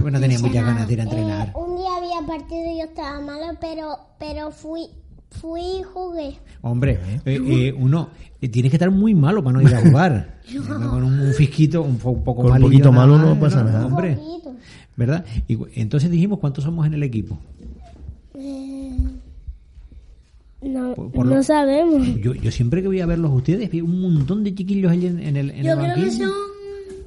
[0.00, 1.48] pues no tenía muchas ganas de ir a entrenar.
[1.48, 4.88] Eh, un día había partido y yo estaba malo, pero pero fui
[5.40, 6.34] fui y jugué.
[6.62, 8.08] Hombre, eh, eh, uno
[8.40, 10.40] eh, tienes que estar muy malo para no ir a jugar.
[10.66, 13.62] Con un, un fisquito un, un poco Con un malillo poquito nada malo no pasa
[13.64, 13.86] nada.
[13.86, 14.54] Hombre, Poquito.
[14.96, 15.24] ¿verdad?
[15.48, 17.38] Y entonces dijimos cuántos somos en el equipo.
[18.34, 18.96] Eh,
[20.62, 22.06] no, Por- por lo- sabemos.
[22.20, 25.06] Yo, yo siempre que voy a verlos a ustedes, veo un montón de chiquillos allí
[25.06, 26.30] en, en el, en Yo el creo que son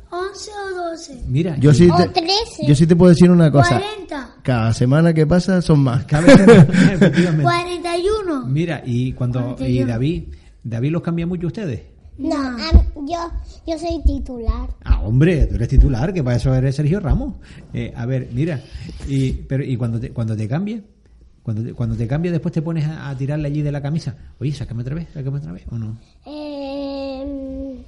[0.09, 1.23] 11 o 12.
[1.27, 2.65] Mira, Yo y- sí, O te, 13.
[2.67, 3.79] yo sí te puedo decir una cosa.
[3.79, 4.35] 40.
[4.43, 6.05] Cada semana que pasa son más.
[6.05, 6.39] cada vez
[6.93, 7.43] efectivamente.
[7.43, 8.45] 41.
[8.47, 9.43] Mira, y cuando y
[9.83, 9.87] 41.
[9.87, 10.23] David,
[10.63, 11.81] David los cambia mucho ustedes.
[12.17, 12.57] No,
[13.07, 13.31] yo
[13.67, 14.69] yo soy titular.
[14.83, 17.35] Ah, hombre, tú eres titular, que para eso eres Sergio Ramos.
[17.73, 18.59] Eh, a ver, mira,
[19.07, 20.81] y pero y cuando te, cuando te cambie,
[21.43, 24.15] cuando te, cuando te cambie después te pones a, a tirarle allí de la camisa.
[24.39, 25.99] Oye, sácame otra vez, sácame otra vez o no?
[26.25, 27.83] Eh,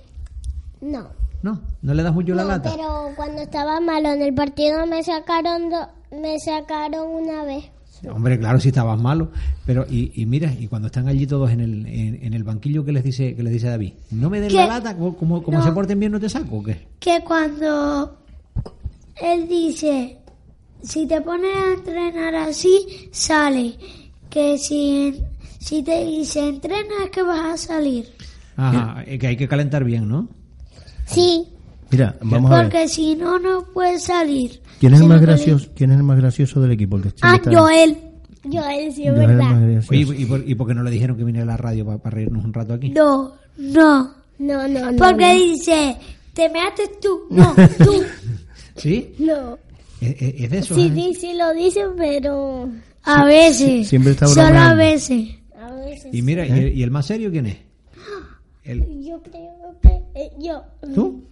[0.81, 1.07] no.
[1.41, 2.71] No, no le das mucho la No, lata.
[2.75, 5.87] pero cuando estaba malo en el partido me sacaron do-
[6.21, 7.65] me sacaron una vez.
[8.13, 9.29] Hombre, claro, si estabas malo,
[9.65, 12.85] pero y, y mira, y cuando están allí todos en el, en, en el banquillo
[12.85, 15.57] que les dice que les dice David, no me den la lata, como, como, como
[15.59, 15.63] No.
[15.65, 16.87] se porten bien no te saco o qué?
[16.99, 18.17] que cuando
[19.21, 20.17] él dice,
[20.81, 23.75] si te pones a entrenar así, sale.
[24.29, 25.21] Que si,
[25.59, 28.05] si te dice entrena es que vas a salir.
[28.55, 30.29] Ajá, que hay que calentar bien, ¿no?
[31.13, 31.45] Sí.
[31.91, 32.63] Mira, vamos a ver.
[32.65, 34.61] Porque si no, no puedes salir.
[34.79, 35.69] ¿Quién es el más no, gracioso?
[35.75, 36.97] ¿Quién es el más gracioso del equipo?
[36.97, 37.97] El que Ah, está- Joel.
[38.43, 39.83] Joel, sí, es Joel verdad.
[39.89, 42.15] Oye, ¿y por, y por qué no le dijeron que viniera a la radio para
[42.15, 42.89] reírnos un rato aquí?
[42.89, 44.13] No, no.
[44.39, 44.97] No, no, no.
[44.97, 45.33] Porque no.
[45.33, 45.97] dice,
[46.33, 47.23] te metes tú.
[47.31, 47.53] No,
[47.83, 48.01] tú.
[48.77, 49.13] ¿Sí?
[49.19, 49.57] No.
[49.99, 50.75] ¿Es, es- es de eso?
[50.75, 50.91] Sí, ¿eh?
[50.95, 52.69] sí, sí lo dicen, pero
[53.03, 53.87] A veces.
[53.89, 55.27] siempre está Solo a veces.
[55.59, 56.13] a veces.
[56.13, 57.57] Y mira, ¿y, el, y el más serio quién es?
[58.63, 59.88] El, Yo creo que
[60.19, 60.63] eh, yo.
[60.93, 61.23] ¿Tú?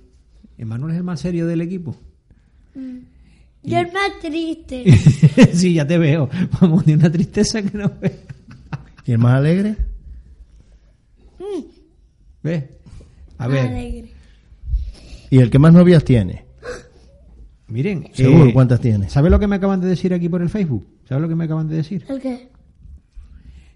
[0.57, 1.95] Emanuel es el más serio del equipo.
[3.63, 4.85] Yo el más triste.
[5.53, 6.29] sí, ya te veo.
[6.61, 8.11] Vamos, de una tristeza que no veo.
[9.05, 9.75] ¿Y el más alegre?
[12.43, 12.63] ¿Ves?
[13.37, 14.09] A ver, Alegre.
[15.29, 16.45] ¿Y el que más novias tiene?
[17.67, 18.07] miren.
[18.13, 19.09] Seguro, eh, ¿cuántas tiene?
[19.09, 20.87] ¿Sabes lo que me acaban de decir aquí por el Facebook?
[21.07, 22.05] ¿Sabes lo que me acaban de decir?
[22.07, 22.49] ¿El qué?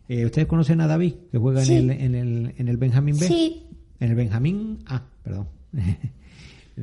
[0.07, 1.75] Eh, ¿Ustedes conocen a David, que juega Sí.
[1.75, 3.27] en, el, en, el, en el Benjamín B?
[3.27, 3.63] Sí.
[4.01, 5.47] En el Benjamín A, perdón.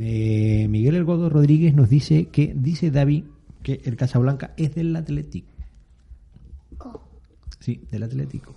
[0.01, 3.25] Eh, Miguel El Godo Rodríguez nos dice que, dice David,
[3.65, 5.49] que el Casablanca es del Atlético.
[7.59, 8.55] Sí, del Atlético.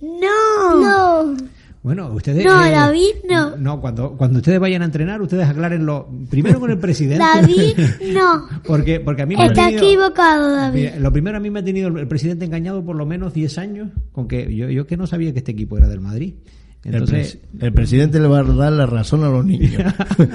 [0.00, 0.80] No.
[0.80, 1.36] No.
[1.82, 2.44] Bueno, ustedes...
[2.44, 3.56] No, David, no.
[3.56, 7.18] No, cuando, cuando ustedes vayan a entrenar, ustedes aclárenlo primero con el presidente.
[7.24, 7.76] David,
[8.14, 8.48] no.
[8.66, 10.80] porque, porque a mí me ha Está tenido- equivocado, David.
[10.80, 13.58] Mira, lo primero a mí me ha tenido el presidente engañado por lo menos 10
[13.58, 16.34] años con que yo, yo que no sabía que este equipo era del Madrid.
[16.82, 19.82] El, Entonces, el presidente le va a dar la razón a los niños.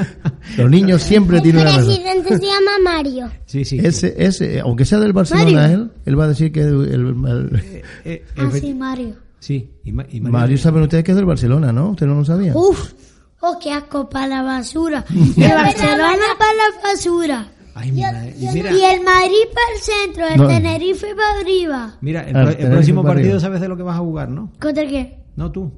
[0.57, 1.85] los niños siempre El tienen la razón.
[1.87, 3.29] presidente se llama Mario.
[3.45, 3.79] sí, sí.
[3.81, 5.75] Ese, ese, aunque sea del Barcelona, Mario.
[5.75, 9.15] él, él va a decir que el, el- el- Eh, eh, Ah, sí, Mario.
[9.39, 11.89] sí, y Ma- y Mario, saben ustedes que es del Barcelona, ¿no?
[11.91, 12.55] ¿Ustedes no lo sabían?
[12.55, 12.93] Uf.
[13.41, 15.03] Oh, qué asco para la basura.
[15.09, 17.47] El Barcelona para la basura.
[17.73, 18.35] Ay, mi madre.
[18.39, 20.47] Y mira, Y el Madrid para el centro, el No.
[20.47, 21.97] Tenerife para arriba.
[22.01, 24.51] mira, el, Ah, el próximo partido sabes de lo que vas a jugar, ¿no?
[24.61, 25.17] ¿Contra qué?
[25.35, 25.71] No tú.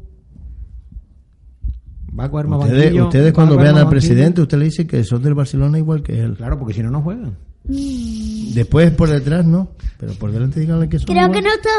[2.18, 3.90] Va a coger más Ustedes, banquillo, ustedes cuando vean al banquillo.
[3.92, 6.36] presidente, usted le dice que son del Barcelona igual que él.
[6.36, 7.36] Claro, porque si no, no juegan.
[8.54, 11.44] Después por detrás no, pero por delante díganle que son Creo que igual.
[11.44, 11.74] no estás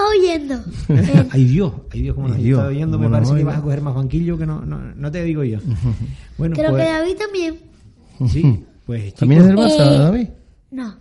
[1.01, 1.24] oyendo.
[1.30, 3.80] ay Dios, ay Dios, como no estado oyendo, me no parece que vas a coger
[3.82, 5.59] más banquillo que no, no, no te digo yo.
[6.39, 7.57] Bueno, Creo pues, que David también.
[8.30, 10.28] sí, pues ¿También es del Barça, Eh, David?
[10.70, 10.95] No.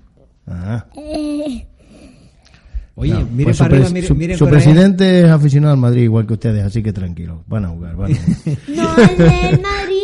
[0.47, 0.85] Ah.
[0.95, 1.67] Eh,
[2.99, 4.65] Oye, No, miren pues su, para arriba, miren, su- miren su para allá.
[4.65, 8.11] presidente es aficionado al Madrid igual que ustedes, así que tranquilo, van a jugar, van
[8.11, 8.57] a jugar.
[8.67, 8.95] No,
[9.25, 9.97] el Madrid.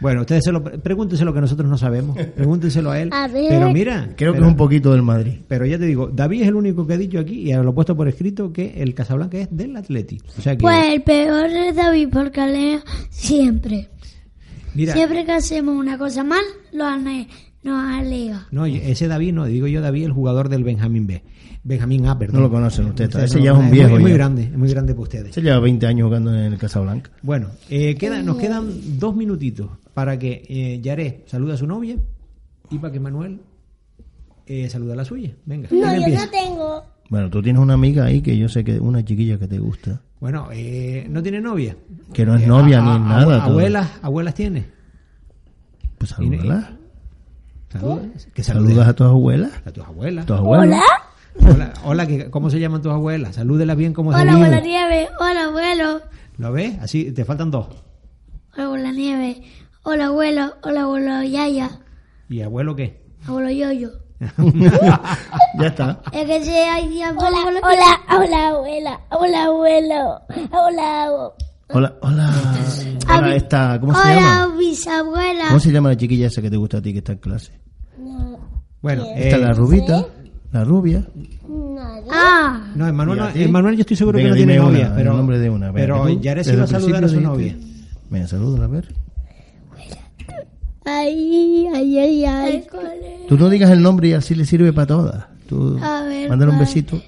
[0.00, 3.10] Bueno, ustedes se lo, pregúntense lo que nosotros no sabemos, pregúntenselo a él.
[3.12, 3.46] A ver.
[3.48, 5.40] Pero mira, Creo que es un poquito del Madrid.
[5.48, 7.74] Pero ya te digo, David es el único que ha dicho aquí y lo ha
[7.74, 10.18] puesto por escrito que el Casablanca es del Atleti.
[10.38, 13.88] O sea que, Pues el peor es David porque lea siempre.
[14.74, 16.42] mira, Siempre que hacemos una cosa mal,
[16.72, 16.84] lo
[17.62, 18.46] nos alega.
[18.50, 21.22] no, ese David no, digo yo David, el jugador del Benjamín B.
[21.62, 22.36] Benjamín A, perdón.
[22.36, 24.16] No lo conocen ustedes, ese no ya es un viejo muy, muy ya.
[24.16, 25.34] grande, es muy grande para ustedes.
[25.34, 27.10] Se lleva 20 años jugando en el Casablanca.
[27.22, 31.96] Bueno, eh, queda, nos quedan dos minutitos para que eh, Yaré salude a su novia
[32.70, 33.40] y para que Manuel
[34.46, 35.32] eh, salude a la suya.
[35.44, 36.24] Venga, ¿quién no, yo empieza?
[36.24, 36.84] no tengo.
[37.10, 40.00] Bueno, tú tienes una amiga ahí que yo sé que una chiquilla que te gusta,
[40.20, 41.76] Bueno, eh, ¿no tiene novia?
[42.14, 43.24] que no es Eh, novia a- ni a- nada.
[43.44, 43.50] todo.
[43.52, 44.64] Abuelas, abuelas tiene.
[45.98, 46.76] Pues salúdala.
[47.68, 48.02] Saluda,
[48.34, 49.52] que salude Saludas a tus abuelas.
[49.64, 50.26] a tus abuelas.
[50.26, 50.66] Tus abuelas.
[50.68, 50.82] Hola,
[51.84, 53.36] hola que, ¿cómo se llaman tus abuelas?
[53.36, 55.08] Salúdelas bien como se Hola, abuela Nieve.
[55.18, 56.00] Hola, abuelo.
[56.38, 56.78] ¿Lo ves?
[56.80, 57.66] Así, te faltan dos.
[58.54, 59.42] Hola, abuela Nieve.
[59.82, 60.54] Hola, abuelo.
[60.62, 61.70] Hola, abuelo Yaya.
[62.28, 63.00] ¿Y abuelo qué?
[63.26, 63.90] Abuelo Yoyo.
[65.58, 66.00] ya está.
[66.12, 69.00] Es que si hay días Hola, abuelo- hola, hola, abuela.
[69.10, 70.20] Hola, abuelo.
[70.52, 71.30] Hola,
[71.72, 72.30] Hola, hola.
[73.08, 74.56] Hola, esta, ¿cómo se Hola, llama?
[74.58, 75.44] bisabuela.
[75.48, 77.60] ¿Cómo se llama la chiquilla esa que te gusta a ti que está en clase?
[78.82, 80.06] Bueno, Esta eh, la rubita,
[80.52, 81.06] la rubia.
[81.48, 82.08] Nadie.
[82.10, 83.20] Ah, no, Emanuel.
[83.34, 85.70] Emanuel yo estoy seguro Venga, que no tiene una, novia, el pero, nombre de una.
[85.70, 87.56] Venga, pero Yaré sí va a el saludar a su novia.
[88.10, 88.88] Venga, salúdala, a ver.
[90.84, 92.66] Ay, ay, ay, ay.
[93.28, 95.24] Tú no digas el nombre y así le sirve para todas.
[95.48, 96.28] Tú a ver.
[96.28, 97.00] mándale un besito.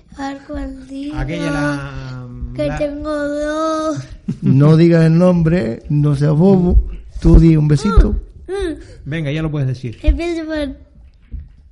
[1.16, 2.26] Aquella la...
[2.54, 3.98] Que la- tengo dos.
[4.42, 6.90] No digas el nombre, no seas bobo.
[7.20, 8.12] Tú di un besito.
[8.46, 8.74] Mm,
[9.04, 9.98] Venga, ya lo puedes decir.
[10.02, 10.76] Empiezo por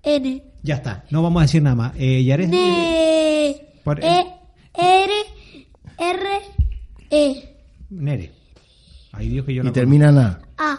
[0.02, 0.42] N.
[0.62, 1.92] Ya está, no vamos a decir nada más.
[1.96, 2.44] Eh, Yaré...
[2.44, 3.56] N.
[3.84, 4.26] Por- E.
[4.74, 5.12] R.
[5.98, 6.28] R.
[7.10, 7.56] E.
[7.90, 8.32] Nere.
[9.12, 10.40] Ay, Dios que yo Y la termina en A.
[10.58, 10.78] A.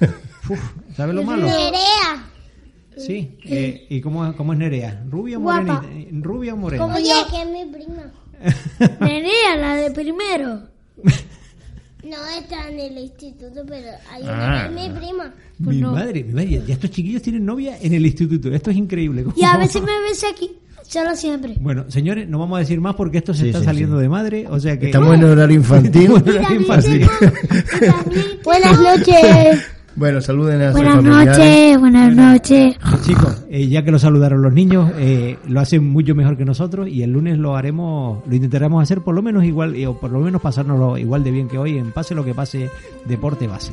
[0.50, 0.60] Uf,
[0.96, 1.46] ¿Sabes lo malo?
[1.46, 2.30] Nerea.
[2.96, 3.38] Sí.
[3.44, 5.04] Eh, ¿Y cómo, cómo es Nerea?
[5.08, 5.82] ¿Rubia o morena?
[6.12, 6.86] ¿Rubia o morena?
[6.86, 8.12] Oye, que es mi prima.
[9.00, 10.68] Nerea, la de primero.
[12.08, 14.32] No está en el instituto, pero hay Ah.
[14.34, 15.34] una que es mi prima.
[15.58, 18.52] mi madre, mi madre, ya estos chiquillos tienen novia en el instituto.
[18.52, 19.24] Esto es increíble.
[19.34, 20.50] Y a veces me ves aquí.
[20.88, 21.54] Solo siempre.
[21.58, 24.02] Bueno, señores, no vamos a decir más porque esto se Sí, está sí, saliendo sí.
[24.02, 24.46] de madre.
[24.48, 24.86] O sea que.
[24.86, 26.10] Estamos en horario infantil.
[28.44, 29.66] Buenas noches.
[29.96, 32.76] Bueno, saluden a sus Buenas noches, buenas noches.
[33.02, 36.86] Chicos, eh, ya que lo saludaron los niños, eh, lo hacen mucho mejor que nosotros
[36.86, 40.10] y el lunes lo haremos, lo intentaremos hacer por lo menos igual, eh, o por
[40.10, 42.68] lo menos pasárnoslo igual de bien que hoy en Pase lo que pase,
[43.06, 43.72] Deporte Base.